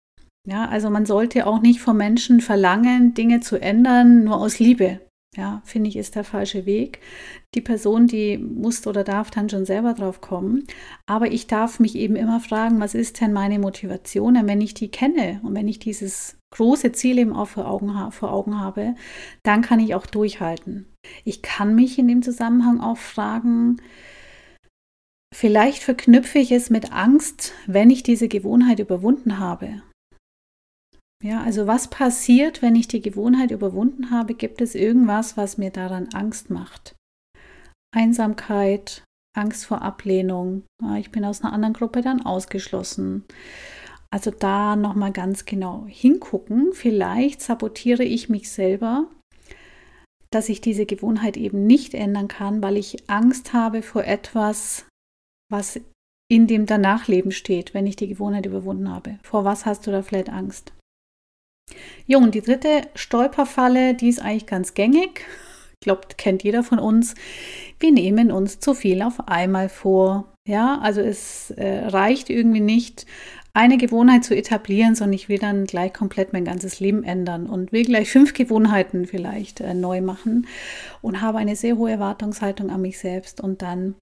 Ja, 0.44 0.68
also 0.68 0.90
man 0.90 1.06
sollte 1.06 1.46
auch 1.46 1.62
nicht 1.62 1.80
von 1.80 1.96
Menschen 1.96 2.40
verlangen, 2.40 3.14
Dinge 3.14 3.38
zu 3.38 3.60
ändern, 3.60 4.24
nur 4.24 4.38
aus 4.38 4.58
Liebe. 4.58 4.98
Ja, 5.36 5.62
finde 5.64 5.88
ich, 5.88 5.96
ist 5.96 6.14
der 6.14 6.22
falsche 6.22 6.64
Weg. 6.64 7.00
Die 7.54 7.60
Person, 7.60 8.06
die 8.06 8.38
muss 8.38 8.86
oder 8.86 9.02
darf 9.02 9.30
dann 9.30 9.48
schon 9.48 9.64
selber 9.64 9.92
drauf 9.92 10.20
kommen. 10.20 10.64
Aber 11.06 11.32
ich 11.32 11.48
darf 11.48 11.80
mich 11.80 11.96
eben 11.96 12.14
immer 12.14 12.38
fragen, 12.38 12.78
was 12.78 12.94
ist 12.94 13.20
denn 13.20 13.32
meine 13.32 13.58
Motivation? 13.58 14.36
Und 14.36 14.46
wenn 14.46 14.60
ich 14.60 14.74
die 14.74 14.90
kenne 14.90 15.40
und 15.42 15.54
wenn 15.54 15.66
ich 15.66 15.80
dieses 15.80 16.38
große 16.52 16.92
Ziel 16.92 17.18
eben 17.18 17.34
auch 17.34 17.48
vor 17.48 17.68
Augen, 17.68 18.12
vor 18.12 18.32
Augen 18.32 18.60
habe, 18.60 18.94
dann 19.42 19.60
kann 19.60 19.80
ich 19.80 19.96
auch 19.96 20.06
durchhalten. 20.06 20.86
Ich 21.24 21.42
kann 21.42 21.74
mich 21.74 21.98
in 21.98 22.06
dem 22.06 22.22
Zusammenhang 22.22 22.80
auch 22.80 22.98
fragen, 22.98 23.78
vielleicht 25.34 25.82
verknüpfe 25.82 26.38
ich 26.38 26.52
es 26.52 26.70
mit 26.70 26.92
Angst, 26.92 27.54
wenn 27.66 27.90
ich 27.90 28.04
diese 28.04 28.28
Gewohnheit 28.28 28.78
überwunden 28.78 29.40
habe. 29.40 29.82
Ja, 31.24 31.42
also 31.42 31.66
was 31.66 31.88
passiert, 31.88 32.60
wenn 32.60 32.76
ich 32.76 32.87
die 32.87 33.00
Gewohnheit 33.00 33.50
überwunden 33.50 34.10
habe? 34.10 34.34
Gibt 34.34 34.60
es 34.60 34.74
irgendwas, 34.74 35.38
was 35.38 35.56
mir 35.56 35.70
daran 35.70 36.08
Angst 36.12 36.50
macht? 36.50 36.94
Einsamkeit, 37.96 39.04
Angst 39.34 39.64
vor 39.64 39.80
Ablehnung. 39.80 40.64
Ich 40.98 41.10
bin 41.12 41.24
aus 41.24 41.42
einer 41.42 41.54
anderen 41.54 41.72
Gruppe 41.72 42.02
dann 42.02 42.26
ausgeschlossen. 42.26 43.24
Also 44.10 44.30
da 44.30 44.76
nochmal 44.76 45.12
ganz 45.12 45.46
genau 45.46 45.87
hingucken. 45.88 46.74
Vielleicht 46.74 47.40
sabotiere 47.40 48.04
ich 48.04 48.28
mich 48.28 48.50
selber, 48.50 49.08
dass 50.30 50.50
ich 50.50 50.60
diese 50.60 50.84
Gewohnheit 50.84 51.38
eben 51.38 51.66
nicht 51.66 51.94
ändern 51.94 52.28
kann, 52.28 52.62
weil 52.62 52.76
ich 52.76 53.08
Angst 53.08 53.54
habe 53.54 53.80
vor 53.80 54.04
etwas, 54.04 54.84
was 55.50 55.80
in 56.30 56.46
dem 56.46 56.66
Danachleben 56.66 57.32
steht, 57.32 57.72
wenn 57.72 57.87
ich 57.87 57.96
die 57.96 58.08
Gewohnheit 58.08 58.44
überwunden 58.44 58.90
habe. 58.90 59.18
Vor 59.22 59.44
was 59.44 59.64
hast 59.64 59.87
du 59.87 59.90
da 59.90 60.02
vielleicht 60.02 60.28
Angst? 60.28 60.74
Jo, 62.07 62.18
und 62.18 62.35
die 62.35 62.42
dritte 62.42 62.83
Stolperfalle, 62.94 63.94
die 63.94 64.09
ist 64.09 64.20
eigentlich 64.20 64.46
ganz 64.46 64.74
gängig. 64.74 65.22
Ich 65.81 65.87
glaube, 65.87 66.09
kennt 66.16 66.42
jeder 66.44 66.62
von 66.62 66.79
uns. 66.79 67.14
Wir 67.79 67.92
nehmen 67.92 68.33
uns 68.33 68.59
zu 68.59 68.72
viel 68.72 69.03
auf 69.03 69.29
einmal 69.29 69.68
vor. 69.68 70.33
Ja, 70.48 70.79
also 70.79 71.03
es 71.03 71.50
äh, 71.50 71.88
reicht 71.88 72.31
irgendwie 72.31 72.61
nicht, 72.61 73.05
eine 73.55 73.79
Gewohnheit 73.79 74.24
zu 74.24 74.37
etablieren, 74.37 74.96
sondern 74.96 75.14
ich 75.14 75.29
will 75.29 75.38
dann 75.38 75.64
gleich 75.64 75.92
komplett 75.92 76.33
mein 76.33 76.44
ganzes 76.44 76.81
Leben 76.81 77.05
ändern 77.05 77.46
und 77.46 77.70
will 77.70 77.85
gleich 77.85 78.11
fünf 78.12 78.35
Gewohnheiten 78.35 79.07
vielleicht 79.07 79.61
äh, 79.61 79.74
neu 79.74 80.00
machen 80.00 80.46
und 81.03 81.20
habe 81.20 81.38
eine 81.38 81.55
sehr 81.55 81.77
hohe 81.77 81.92
Erwartungshaltung 81.92 82.70
an 82.70 82.83
mich 82.83 82.98
selbst 82.98 83.40
und 83.40 83.62
dann 83.62 83.94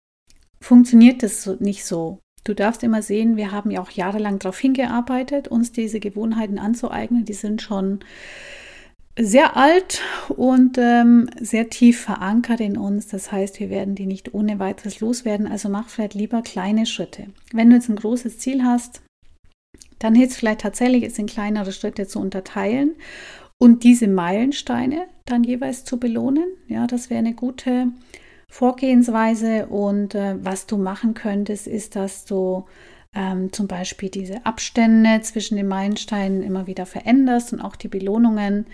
funktioniert 0.61 1.22
das 1.22 1.46
nicht 1.61 1.85
so. 1.85 2.20
Du 2.44 2.55
darfst 2.55 2.83
immer 2.83 3.02
sehen, 3.02 3.37
wir 3.37 3.52
haben 3.52 3.70
ja 3.70 3.81
auch 3.81 3.90
jahrelang 3.90 4.38
darauf 4.38 4.59
hingearbeitet, 4.59 5.48
uns 5.48 5.72
diese 5.72 6.00
Gewohnheiten 6.00 6.59
anzueignen. 6.59 7.24
Die 7.24 7.35
sind 7.35 7.62
schon 7.62 8.00
sehr 9.18 9.57
alt 9.57 10.00
und 10.28 10.78
ähm, 10.78 11.28
sehr 11.38 11.68
tief 11.68 12.00
verankert 12.00 12.61
in 12.61 12.76
uns. 12.76 13.09
Das 13.09 13.31
heißt, 13.31 13.61
wir 13.61 13.70
werden 13.70 13.94
die 13.94 14.07
nicht 14.07 14.35
ohne 14.35 14.59
weiteres 14.59 15.00
loswerden. 15.00 15.46
Also 15.46 15.68
mach 15.68 15.88
vielleicht 15.88 16.14
lieber 16.14 16.42
kleine 16.42 16.87
Schritte. 16.87 17.26
Wenn 17.52 17.70
du 17.70 17.76
jetzt 17.76 17.88
ein 17.88 17.96
großes 17.96 18.38
Ziel 18.38 18.64
hast, 18.64 19.02
dann 19.98 20.14
hilft 20.14 20.33
es 20.33 20.38
vielleicht 20.38 20.62
tatsächlich, 20.62 21.05
es 21.05 21.18
in 21.18 21.26
kleinere 21.26 21.72
Schritte 21.72 22.09
zu 22.09 22.18
unterteilen 22.18 22.96
und 23.59 23.85
diese 23.85 24.09
Meilensteine 24.09 25.07
dann 25.26 25.44
jeweils 25.44 25.85
zu 25.85 26.00
belohnen. 26.00 26.46
Ja, 26.66 26.88
das 26.88 27.11
wäre 27.11 27.20
eine 27.20 27.35
gute 27.35 27.88
Vorgehensweise 28.52 29.68
und 29.68 30.14
äh, 30.14 30.34
was 30.44 30.66
du 30.66 30.76
machen 30.76 31.14
könntest, 31.14 31.66
ist, 31.66 31.96
dass 31.96 32.26
du 32.26 32.66
ähm, 33.14 33.50
zum 33.50 33.66
Beispiel 33.66 34.10
diese 34.10 34.44
Abstände 34.44 35.22
zwischen 35.22 35.56
den 35.56 35.68
Meilensteinen 35.68 36.42
immer 36.42 36.66
wieder 36.66 36.84
veränderst 36.84 37.54
und 37.54 37.62
auch 37.62 37.76
die 37.76 37.88
Belohnungen 37.88 38.66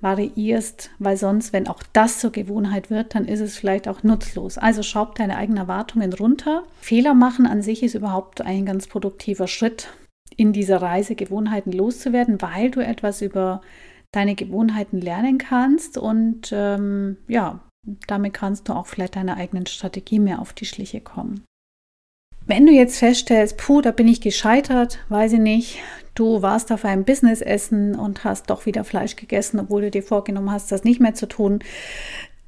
variierst, 0.00 0.90
weil 0.98 1.18
sonst, 1.18 1.52
wenn 1.52 1.68
auch 1.68 1.82
das 1.92 2.18
zur 2.18 2.32
Gewohnheit 2.32 2.88
wird, 2.88 3.14
dann 3.14 3.26
ist 3.26 3.40
es 3.40 3.58
vielleicht 3.58 3.88
auch 3.88 4.02
nutzlos. 4.02 4.56
Also 4.56 4.82
schraub 4.82 5.16
deine 5.16 5.36
eigenen 5.36 5.58
Erwartungen 5.58 6.14
runter. 6.14 6.62
Fehler 6.80 7.12
machen 7.12 7.46
an 7.46 7.60
sich 7.60 7.82
ist 7.82 7.94
überhaupt 7.94 8.40
ein 8.40 8.64
ganz 8.64 8.86
produktiver 8.86 9.48
Schritt 9.48 9.90
in 10.34 10.54
dieser 10.54 10.80
Reise, 10.80 11.14
Gewohnheiten 11.14 11.72
loszuwerden, 11.72 12.40
weil 12.40 12.70
du 12.70 12.80
etwas 12.80 13.20
über 13.20 13.60
deine 14.12 14.34
Gewohnheiten 14.34 14.98
lernen 15.02 15.36
kannst 15.36 15.98
und 15.98 16.48
ähm, 16.52 17.18
ja, 17.28 17.60
damit 18.06 18.34
kannst 18.34 18.68
du 18.68 18.72
auch 18.72 18.86
vielleicht 18.86 19.16
deiner 19.16 19.36
eigenen 19.36 19.66
Strategie 19.66 20.18
mehr 20.18 20.40
auf 20.40 20.52
die 20.52 20.66
Schliche 20.66 21.00
kommen. 21.00 21.44
Wenn 22.46 22.66
du 22.66 22.72
jetzt 22.72 22.98
feststellst, 22.98 23.56
puh, 23.56 23.80
da 23.80 23.90
bin 23.90 24.06
ich 24.06 24.20
gescheitert, 24.20 25.00
weiß 25.08 25.32
ich 25.32 25.40
nicht, 25.40 25.78
du 26.14 26.42
warst 26.42 26.70
auf 26.70 26.84
einem 26.84 27.04
Businessessen 27.04 27.96
und 27.96 28.22
hast 28.22 28.50
doch 28.50 28.66
wieder 28.66 28.84
Fleisch 28.84 29.16
gegessen, 29.16 29.58
obwohl 29.58 29.82
du 29.82 29.90
dir 29.90 30.02
vorgenommen 30.02 30.52
hast, 30.52 30.70
das 30.70 30.84
nicht 30.84 31.00
mehr 31.00 31.14
zu 31.14 31.26
tun. 31.26 31.58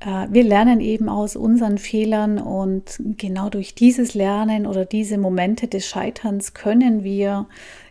Äh, 0.01 0.29
wir 0.31 0.45
lernen 0.45 0.81
eben 0.81 1.09
aus 1.09 1.35
unseren 1.35 1.79
Fehlern 1.79 2.39
und 2.39 3.01
genau 3.17 3.49
durch 3.49 3.75
dieses 3.75 4.15
Lernen 4.15 4.67
oder 4.67 4.85
diese 4.85 5.19
Momente 5.19 5.67
des 5.67 5.87
Scheiterns 5.87 6.55
können 6.55 7.03
wir 7.03 7.47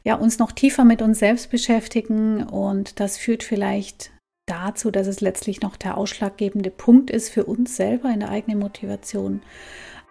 ja 0.05 0.15
uns 0.15 0.39
noch 0.39 0.53
tiefer 0.53 0.85
mit 0.85 1.01
uns 1.01 1.19
selbst 1.19 1.51
beschäftigen 1.51 2.43
und 2.43 3.01
das 3.01 3.17
führt 3.17 3.43
vielleicht 3.43 4.11
dazu, 4.47 4.89
dass 4.89 5.05
es 5.05 5.21
letztlich 5.21 5.61
noch 5.61 5.75
der 5.75 5.97
ausschlaggebende 5.97 6.71
Punkt 6.71 7.11
ist 7.11 7.29
für 7.29 7.45
uns 7.45 7.75
selber 7.75 8.09
in 8.09 8.21
der 8.21 8.29
eigenen 8.29 8.59
Motivation, 8.59 9.41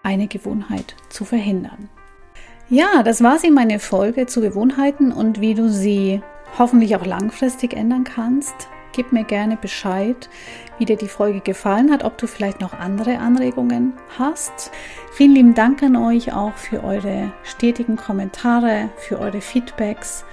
eine 0.03 0.29
Gewohnheit 0.29 0.95
zu 1.09 1.25
verhindern. 1.25 1.89
Ja, 2.69 3.03
das 3.03 3.23
war 3.23 3.39
sie 3.39 3.51
meine 3.51 3.79
Folge 3.79 4.27
zu 4.27 4.41
Gewohnheiten 4.41 5.13
und 5.13 5.41
wie 5.41 5.55
du 5.55 5.69
sie 5.69 6.21
hoffentlich 6.59 6.97
auch 6.97 7.07
langfristig 7.07 7.75
ändern 7.75 8.05
kannst. 8.05 8.55
Gib 8.93 9.13
mir 9.13 9.25
gerne 9.25 9.57
Bescheid, 9.57 10.29
wie 10.79 10.85
dir 10.85 10.97
die 10.97 11.09
Folge 11.09 11.41
gefallen 11.41 11.93
hat, 11.93 12.03
ob 12.03 12.19
du 12.19 12.27
vielleicht 12.27 12.61
noch 12.61 12.73
andere 12.73 13.19
Anregungen 13.19 13.93
hast. 14.19 14.71
Vielen 15.13 15.35
lieben 15.35 15.55
Dank 15.55 15.83
an 15.83 15.97
euch 15.97 16.33
auch 16.33 16.55
für 16.55 16.83
eure 16.83 17.33
stetigen 17.43 17.97
Kommentare, 17.97 18.91
für 18.97 19.19
eure 19.19 19.41
Feedbacks 19.41 20.25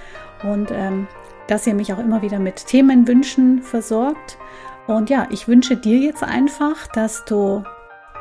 und 0.42 0.70
ähm, 0.72 1.06
dass 1.46 1.66
ihr 1.66 1.74
mich 1.74 1.92
auch 1.92 1.98
immer 1.98 2.22
wieder 2.22 2.38
mit 2.38 2.66
Themenwünschen 2.66 3.62
versorgt. 3.62 4.38
Und 4.86 5.10
ja, 5.10 5.26
ich 5.30 5.48
wünsche 5.48 5.76
dir 5.76 5.98
jetzt 5.98 6.22
einfach, 6.22 6.86
dass 6.88 7.24
du 7.24 7.62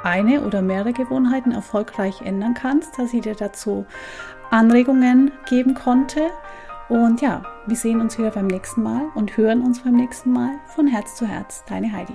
eine 0.04 0.42
oder 0.42 0.62
mehrere 0.62 0.94
Gewohnheiten 0.94 1.52
erfolgreich 1.52 2.22
ändern 2.22 2.54
kannst, 2.54 2.98
dass 3.00 3.14
ich 3.14 3.22
dir 3.22 3.36
dazu 3.36 3.86
Anregungen 4.50 5.32
geben 5.50 5.74
konnte. 5.74 6.30
Und 6.90 7.22
ja, 7.22 7.44
wir 7.66 7.78
sehen 7.78 8.02
uns 8.02 8.18
wieder 8.18 8.32
beim 8.32 8.48
nächsten 8.48 8.84
Mal 8.84 9.10
und 9.16 9.38
hören 9.38 9.62
uns 9.62 9.82
beim 9.82 9.96
nächsten 9.96 10.32
Mal 10.32 10.52
von 10.68 10.88
Herz 10.88 11.16
zu 11.16 11.26
Herz. 11.26 11.64
Deine 11.68 11.92
Heidi. 11.92 12.14